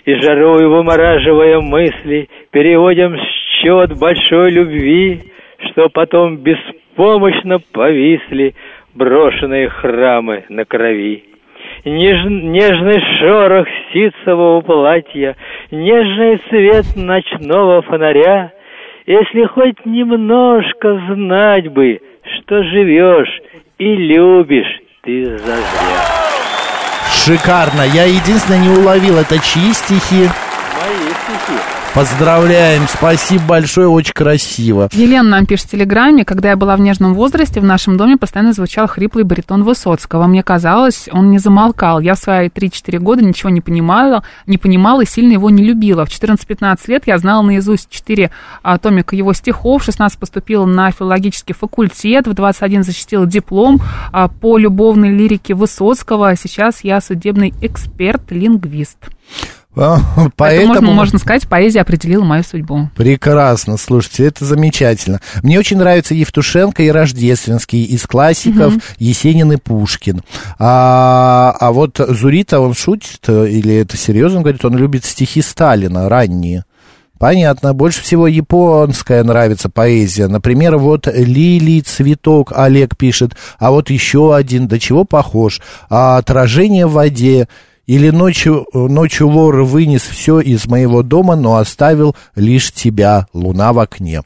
И 0.04 0.14
жарой 0.16 0.66
вымораживая 0.66 1.60
мысли, 1.60 2.28
переводим 2.50 3.16
счет 3.16 3.98
большой 3.98 4.50
любви, 4.50 5.20
что 5.70 5.88
потом 5.88 6.38
беспомощно 6.38 7.58
повисли 7.72 8.54
брошенные 8.94 9.68
храмы 9.68 10.44
на 10.48 10.64
крови. 10.64 11.24
Неж- 11.84 12.28
нежный 12.28 13.00
шорох 13.18 13.66
ситцевого 13.92 14.60
платья, 14.60 15.36
нежный 15.70 16.40
свет 16.48 16.84
ночного 16.96 17.82
фонаря. 17.82 18.52
Если 19.06 19.44
хоть 19.44 19.84
немножко 19.84 21.00
знать 21.08 21.68
бы, 21.68 22.00
что 22.22 22.62
живешь 22.64 23.40
и 23.78 23.84
любишь 23.84 24.80
ты 25.02 25.36
зазря. 25.38 25.64
Шикарно. 27.12 27.82
Я 27.82 28.04
единственное 28.04 28.60
не 28.60 28.68
уловил, 28.68 29.18
это 29.18 29.38
чьи 29.38 29.72
стихи? 29.72 30.28
Мои 30.80 31.10
стихи. 31.22 31.58
Поздравляем, 31.94 32.88
спасибо 32.88 33.44
большое, 33.44 33.86
очень 33.86 34.14
красиво. 34.14 34.88
Елена 34.90 35.28
нам 35.28 35.46
пишет 35.46 35.68
в 35.68 35.70
Телеграме, 35.70 36.24
когда 36.24 36.48
я 36.50 36.56
была 36.56 36.76
в 36.76 36.80
нежном 36.80 37.14
возрасте, 37.14 37.60
в 37.60 37.64
нашем 37.64 37.96
доме 37.96 38.16
постоянно 38.16 38.52
звучал 38.52 38.88
хриплый 38.88 39.22
баритон 39.22 39.62
Высоцкого. 39.62 40.26
Мне 40.26 40.42
казалось, 40.42 41.08
он 41.12 41.30
не 41.30 41.38
замолкал. 41.38 42.00
Я 42.00 42.16
в 42.16 42.18
свои 42.18 42.48
3-4 42.48 42.98
года 42.98 43.24
ничего 43.24 43.50
не 43.50 43.60
понимала, 43.60 44.24
не 44.48 44.58
понимала 44.58 45.02
и 45.02 45.06
сильно 45.06 45.34
его 45.34 45.50
не 45.50 45.62
любила. 45.62 46.04
В 46.04 46.08
14-15 46.08 46.78
лет 46.88 47.04
я 47.06 47.16
знала 47.16 47.42
наизусть 47.42 47.88
4 47.90 48.32
а, 48.64 48.78
томика 48.78 49.14
его 49.14 49.32
стихов, 49.32 49.82
в 49.82 49.84
16 49.84 50.18
поступила 50.18 50.66
на 50.66 50.90
филологический 50.90 51.54
факультет, 51.54 52.26
в 52.26 52.34
21 52.34 52.82
защитила 52.82 53.24
диплом 53.24 53.80
а, 54.10 54.26
по 54.26 54.58
любовной 54.58 55.10
лирике 55.10 55.54
Высоцкого. 55.54 56.34
Сейчас 56.34 56.82
я 56.82 57.00
судебный 57.00 57.54
эксперт-лингвист. 57.62 58.98
Поэтому, 60.36 60.36
Поэтому 60.36 60.92
можно, 60.92 61.18
сказать, 61.18 61.48
поэзия 61.48 61.80
определила 61.80 62.24
мою 62.24 62.44
судьбу. 62.44 62.90
Прекрасно, 62.96 63.76
слушайте, 63.76 64.24
это 64.24 64.44
замечательно. 64.44 65.20
Мне 65.42 65.58
очень 65.58 65.78
нравится 65.78 66.14
Евтушенко 66.14 66.82
и 66.82 66.90
Рождественский 66.90 67.82
из 67.84 68.06
классиков 68.06 68.74
Есенин 68.98 69.52
и 69.52 69.56
Пушкин. 69.56 70.22
А, 70.58 71.56
а 71.58 71.72
вот 71.72 71.98
Зурита, 71.98 72.60
он 72.60 72.74
шутит, 72.74 73.28
или 73.28 73.74
это 73.74 73.96
серьезно, 73.96 74.40
говорит, 74.40 74.64
он 74.64 74.76
любит 74.76 75.04
стихи 75.04 75.42
Сталина, 75.42 76.08
ранние. 76.08 76.64
Понятно. 77.18 77.72
Больше 77.74 78.02
всего 78.02 78.26
японская 78.26 79.24
нравится 79.24 79.70
поэзия. 79.70 80.26
Например, 80.26 80.76
вот 80.76 81.06
«Лилий 81.06 81.80
цветок» 81.80 82.52
Олег 82.54 82.96
пишет, 82.96 83.32
а 83.58 83.70
вот 83.70 83.88
еще 83.88 84.34
один, 84.34 84.68
до 84.68 84.78
чего 84.78 85.04
похож. 85.04 85.60
А 85.88 86.18
«Отражение 86.18 86.86
в 86.86 86.92
воде». 86.92 87.48
Или 87.86 88.10
ночью, 88.10 88.66
ночью 88.72 89.28
вор 89.28 89.62
вынес 89.62 90.02
все 90.02 90.40
из 90.40 90.66
моего 90.66 91.02
дома, 91.02 91.36
но 91.36 91.56
оставил 91.56 92.16
лишь 92.34 92.72
тебя, 92.72 93.26
луна 93.32 93.72
в 93.72 93.78
окне. 93.78 94.22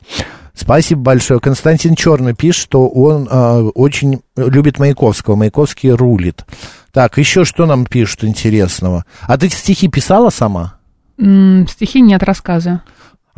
Спасибо 0.55 1.03
большое. 1.03 1.41
Константин 1.41 1.95
Черный 1.95 2.35
пишет, 2.35 2.63
что 2.63 2.89
он 2.89 3.29
э, 3.31 3.61
очень 3.75 4.23
любит 4.37 4.79
Маяковского. 4.79 5.37
Маяковский 5.37 5.91
рулит. 5.91 6.45
Так, 6.93 7.17
еще 7.17 7.45
что 7.45 7.65
нам 7.67 7.87
пишут 7.87 8.25
интересного? 8.25 9.05
А 9.23 9.39
ты 9.39 9.49
стихи 9.51 9.87
писала 9.87 10.31
сама? 10.31 10.75
М, 11.17 11.67
стихи 11.69 12.01
нет, 12.01 12.25
рассказы. 12.25 12.81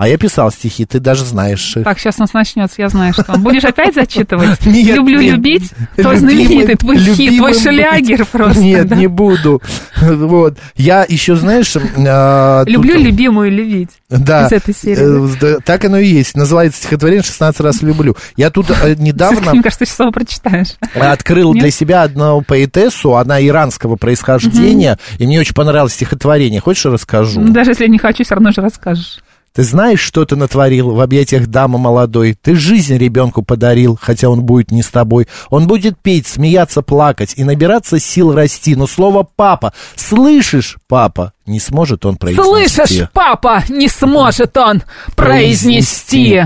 А 0.00 0.08
я 0.08 0.16
писал 0.16 0.50
стихи, 0.50 0.86
ты 0.86 0.98
даже 0.98 1.26
знаешь 1.26 1.76
их. 1.76 1.84
Так, 1.84 1.98
сейчас 1.98 2.14
у 2.16 2.22
нас 2.22 2.32
начнется, 2.32 2.76
я 2.80 2.88
знаю, 2.88 3.12
что. 3.12 3.36
Будешь 3.36 3.64
опять 3.64 3.94
зачитывать? 3.94 4.58
Нет, 4.64 4.96
Люблю 4.96 5.20
нет. 5.20 5.34
любить. 5.34 5.70
Твой 5.94 6.16
знаменитый, 6.16 6.74
твой 6.76 6.96
хит, 6.96 7.36
твой 7.36 7.52
быть. 7.52 8.28
просто. 8.30 8.62
Нет, 8.62 8.88
да. 8.88 8.96
не 8.96 9.08
буду. 9.08 9.60
Вот. 10.00 10.56
Я 10.74 11.04
еще, 11.06 11.36
знаешь... 11.36 11.76
а, 11.76 12.64
тут- 12.64 12.72
Люблю 12.72 12.96
любимую 12.98 13.50
любить. 13.50 13.90
Да, 14.08 14.46
Из 14.46 14.52
этой 14.52 14.74
серии. 14.74 15.34
Э, 15.34 15.36
да, 15.38 15.58
так 15.62 15.84
оно 15.84 15.98
и 15.98 16.06
есть. 16.06 16.34
Называется 16.34 16.78
стихотворение 16.78 17.22
«16 17.22 17.62
раз 17.62 17.82
люблю». 17.82 18.16
Я 18.36 18.48
тут 18.48 18.70
э, 18.70 18.94
недавно 18.96 19.50
Мне 19.52 19.62
кажется, 19.62 19.80
ты 19.80 19.84
сейчас 19.84 20.00
его 20.00 20.12
прочитаешь. 20.12 20.68
открыл 20.94 21.52
Нет? 21.52 21.62
для 21.64 21.70
себя 21.70 22.04
одну 22.04 22.40
поэтессу, 22.40 23.16
она 23.16 23.38
иранского 23.46 23.96
происхождения, 23.96 24.98
и 25.18 25.26
мне 25.26 25.40
очень 25.40 25.54
понравилось 25.54 25.92
стихотворение. 25.92 26.62
Хочешь, 26.62 26.86
расскажу? 26.86 27.42
Ну, 27.42 27.52
Даже 27.52 27.72
если 27.72 27.86
не 27.86 27.98
хочу, 27.98 28.24
все 28.24 28.34
равно 28.34 28.50
же 28.50 28.62
расскажешь. 28.62 29.18
Ты 29.52 29.64
знаешь, 29.64 29.98
что 29.98 30.24
ты 30.24 30.36
натворил 30.36 30.92
в 30.92 31.00
объятиях 31.00 31.48
дамы 31.48 31.76
молодой? 31.78 32.36
Ты 32.40 32.54
жизнь 32.54 32.96
ребенку 32.96 33.42
подарил, 33.42 33.98
хотя 34.00 34.28
он 34.28 34.42
будет 34.42 34.70
не 34.70 34.82
с 34.82 34.88
тобой. 34.88 35.26
Он 35.48 35.66
будет 35.66 35.98
петь, 36.00 36.28
смеяться, 36.28 36.82
плакать 36.82 37.34
и 37.36 37.42
набираться 37.42 37.98
сил 37.98 38.32
расти. 38.32 38.76
Но 38.76 38.86
слово 38.86 39.26
«папа», 39.34 39.72
слышишь, 39.96 40.78
папа, 40.86 41.32
не 41.46 41.58
сможет 41.58 42.06
он 42.06 42.16
произнести. 42.16 42.76
Слышишь, 42.76 43.08
папа, 43.12 43.64
не 43.68 43.88
сможет 43.88 44.56
он 44.56 44.82
произнести. 45.16 46.44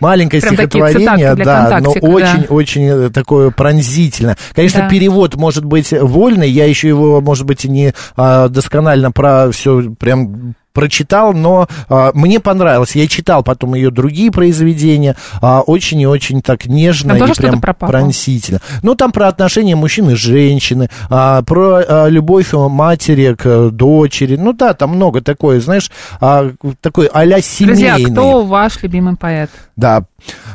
Маленькое 0.00 0.40
Прям 0.40 0.54
стихотворение, 0.54 1.34
да, 1.34 1.78
но 1.80 1.92
контактика, 1.92 2.00
да. 2.00 2.12
очень-очень 2.12 2.84
э, 2.84 3.10
такое 3.10 3.50
пронзительно. 3.50 4.38
Конечно, 4.54 4.80
Да. 4.82 4.88
перевод 4.88 5.36
может 5.36 5.66
быть 5.66 5.92
вольный, 5.92 6.50
я 6.50 6.64
еще 6.64 6.88
его, 6.88 7.20
может 7.20 7.44
быть, 7.44 7.64
не 7.64 7.92
а, 8.16 8.48
досконально 8.48 9.12
про 9.12 9.50
все 9.50 9.82
прям 9.98 10.54
прочитал, 10.76 11.32
но 11.32 11.68
а, 11.88 12.10
мне 12.12 12.38
понравилось. 12.38 12.94
Я 12.94 13.08
читал 13.08 13.42
потом 13.42 13.74
ее 13.74 13.90
другие 13.90 14.30
произведения, 14.30 15.16
а, 15.40 15.62
очень 15.62 15.98
и 16.02 16.06
очень 16.06 16.42
так 16.42 16.66
нежно 16.66 17.18
Там 17.18 17.30
и 17.30 17.34
прям 17.34 17.60
пронзительно. 17.60 18.60
Ну, 18.82 18.94
там 18.94 19.10
про 19.10 19.28
отношения 19.28 19.74
мужчины 19.74 20.10
и 20.10 20.16
женщины, 20.16 20.90
а, 21.08 21.40
про 21.40 21.78
а, 21.78 22.08
любовь 22.08 22.52
матери 22.52 23.34
к 23.34 23.70
дочери. 23.70 24.36
Ну 24.36 24.52
да, 24.52 24.74
там 24.74 24.90
много 24.90 25.22
такое, 25.22 25.60
знаешь, 25.60 25.90
а, 26.20 26.50
такой 26.82 27.06
а-ля 27.06 27.36
Друзья, 27.36 27.96
семейный. 27.96 28.12
кто 28.12 28.44
ваш 28.44 28.82
любимый 28.82 29.16
поэт? 29.16 29.48
Да. 29.76 30.04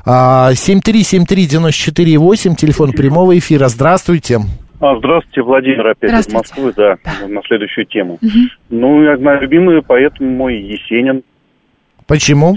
А, 0.05 0.51
7373948, 0.53 2.55
телефон 2.55 2.91
прямого 2.91 3.39
эфира. 3.39 3.69
Здравствуйте. 3.69 4.41
А, 4.81 4.97
здравствуйте, 4.97 5.41
Владимир 5.43 5.87
опять 5.87 6.09
из. 6.09 6.33
Москвы, 6.33 6.73
да, 6.75 6.97
на 7.27 7.41
следующую 7.43 7.85
тему. 7.85 8.17
Ну, 8.69 9.03
я 9.03 9.15
знаю, 9.17 9.41
любимый 9.41 9.81
поэт 9.83 10.19
мой 10.19 10.55
Есенин. 10.57 11.23
Почему? 12.07 12.55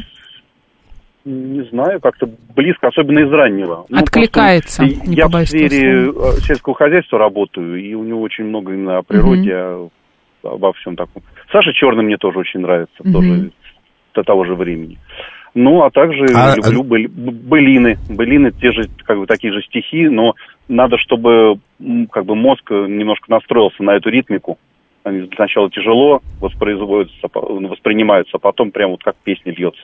Не 1.26 1.62
знаю, 1.70 2.00
как-то 2.00 2.28
близко, 2.56 2.88
особенно 2.88 3.20
из 3.20 3.30
раннего. 3.30 3.86
Ну, 3.88 3.98
Откликается, 3.98 4.84
не 4.84 5.16
Я 5.16 5.26
в 5.28 5.44
сфере 5.46 6.08
э, 6.08 6.12
сельского 6.42 6.74
хозяйства 6.74 7.18
работаю, 7.18 7.76
и 7.82 7.94
у 7.94 8.04
него 8.04 8.20
очень 8.22 8.44
много 8.44 8.72
именно 8.72 8.98
о 8.98 9.02
природе, 9.02 9.54
о- 9.54 9.88
обо 10.42 10.72
всем 10.74 10.96
таком. 10.96 11.22
Саша 11.50 11.72
Черный 11.72 12.04
мне 12.04 12.16
тоже 12.18 12.38
очень 12.38 12.60
нравится, 12.60 12.94
Мгм. 13.02 13.12
тоже 13.12 13.50
до 14.14 14.22
того 14.22 14.44
же 14.44 14.54
времени. 14.54 14.98
Ну, 15.54 15.82
а 15.82 15.90
также 15.90 16.26
А- 16.34 16.56
люблю 16.56 16.82
быль- 16.82 17.08
былины. 17.08 17.96
Былины, 18.08 18.50
те 18.52 18.72
же, 18.72 18.88
как 19.04 19.18
бы, 19.18 19.26
такие 19.26 19.52
же 19.52 19.62
стихи, 19.62 20.08
но 20.08 20.34
надо, 20.68 20.98
чтобы 20.98 21.60
как 22.10 22.24
бы 22.26 22.34
мозг 22.34 22.68
немножко 22.70 23.30
настроился 23.30 23.82
на 23.82 23.92
эту 23.92 24.10
ритмику. 24.10 24.58
Они 25.04 25.28
сначала 25.36 25.70
тяжело 25.70 26.22
воспроизводятся, 26.40 27.28
воспринимаются, 27.32 28.36
а 28.36 28.38
потом 28.38 28.70
прям 28.70 28.90
вот 28.92 29.02
как 29.04 29.16
песня 29.22 29.52
льется. 29.52 29.82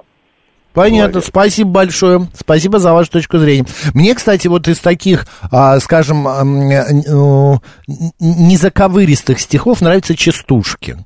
Понятно, 0.72 1.20
спасибо 1.20 1.70
большое. 1.70 2.20
Спасибо 2.32 2.78
за 2.78 2.92
вашу 2.92 3.10
точку 3.10 3.38
зрения. 3.38 3.64
Мне, 3.92 4.14
кстати, 4.14 4.46
вот 4.46 4.68
из 4.68 4.78
таких, 4.78 5.26
а, 5.50 5.78
скажем, 5.80 6.28
э, 6.28 7.58
незаковыристых 8.20 9.40
стихов 9.40 9.80
нравится 9.80 10.16
Частушкин. 10.16 11.04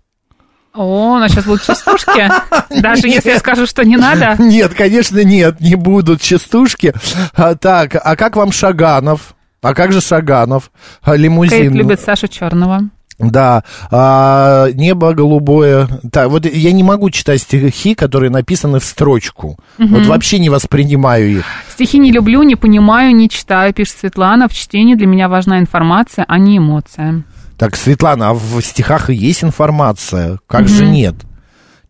О, 0.74 1.14
у 1.14 1.18
нас 1.18 1.30
сейчас 1.30 1.44
будут 1.44 1.62
частушки. 1.62 2.28
Даже 2.68 3.06
если 3.06 3.30
я 3.30 3.38
скажу, 3.38 3.64
что 3.66 3.84
не 3.84 3.96
надо. 3.96 4.34
Нет, 4.42 4.74
конечно, 4.74 5.22
нет, 5.22 5.60
не 5.60 5.76
будут 5.76 6.20
частушки. 6.20 6.92
А, 7.34 7.54
так, 7.54 7.94
а 7.94 8.16
как 8.16 8.34
вам 8.34 8.50
Шаганов? 8.50 9.36
А 9.62 9.72
как 9.72 9.92
же 9.92 10.00
Шаганов? 10.00 10.72
А, 11.02 11.14
лимузин. 11.14 11.58
Кейт 11.58 11.72
любит 11.72 12.00
Сашу 12.00 12.26
Черного. 12.26 12.90
Да, 13.20 13.62
а, 13.92 14.68
небо 14.74 15.14
голубое. 15.14 15.86
Так, 16.10 16.28
вот 16.30 16.44
я 16.44 16.72
не 16.72 16.82
могу 16.82 17.10
читать 17.10 17.42
стихи, 17.42 17.94
которые 17.94 18.30
написаны 18.30 18.80
в 18.80 18.84
строчку. 18.84 19.56
Вот 19.78 20.06
вообще 20.06 20.40
не 20.40 20.48
воспринимаю 20.48 21.38
их. 21.38 21.44
Стихи 21.70 21.98
не 21.98 22.10
люблю, 22.10 22.42
не 22.42 22.56
понимаю, 22.56 23.14
не 23.14 23.30
читаю, 23.30 23.72
пишет 23.72 23.98
Светлана. 24.00 24.48
В 24.48 24.54
чтении 24.54 24.96
для 24.96 25.06
меня 25.06 25.28
важна 25.28 25.60
информация, 25.60 26.24
а 26.26 26.38
не 26.38 26.58
эмоция. 26.58 27.22
Так, 27.58 27.76
Светлана, 27.76 28.30
а 28.30 28.34
в 28.34 28.60
стихах 28.62 29.10
и 29.10 29.14
есть 29.14 29.44
информация. 29.44 30.38
Как 30.46 30.68
же 30.68 30.86
нет? 30.86 31.14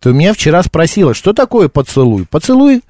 Ты 0.01 0.13
меня 0.13 0.35
вчера 0.35 0.63
спросила, 0.63 1.15
что 1.15 1.33
такое 1.33 1.69
поцелуй? 1.69 2.27
Поцелуй, 2.31 2.83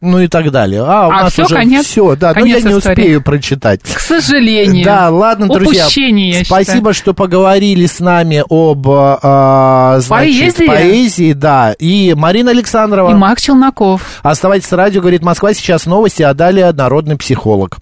ну 0.00 0.18
и 0.20 0.26
так 0.26 0.50
далее. 0.50 0.82
А, 0.84 1.06
у 1.06 1.10
А, 1.10 1.22
нас 1.24 1.32
всё, 1.32 1.44
уже 1.44 1.54
конец? 1.54 1.86
все, 1.86 2.16
да, 2.16 2.28
но 2.28 2.34
Конец 2.40 2.64
я 2.64 2.70
не 2.72 2.78
истории. 2.78 2.92
успею 3.00 3.22
прочитать. 3.22 3.80
К 3.82 4.00
сожалению. 4.00 4.84
Да, 4.84 5.08
ладно, 5.10 5.46
друзья. 5.48 5.84
Упущение, 5.84 6.30
я 6.40 6.44
спасибо, 6.44 6.92
что 6.92 7.14
поговорили 7.14 7.86
с 7.86 8.00
нами 8.00 8.42
об 8.48 8.84
а, 8.88 9.98
значит, 10.00 10.56
Поэзии. 10.56 10.66
поэзии, 10.66 11.32
да. 11.34 11.72
И 11.78 12.14
Марина 12.16 12.50
Александрова. 12.50 13.10
И 13.12 13.14
Мак 13.14 13.40
Челноков. 13.40 14.02
Оставайтесь 14.22 14.66
с 14.68 14.72
радио, 14.72 15.00
говорит 15.00 15.22
Москва. 15.22 15.54
Сейчас 15.54 15.86
новости, 15.86 16.22
а 16.24 16.34
далее 16.34 16.72
народный 16.72 17.16
психолог. 17.16 17.78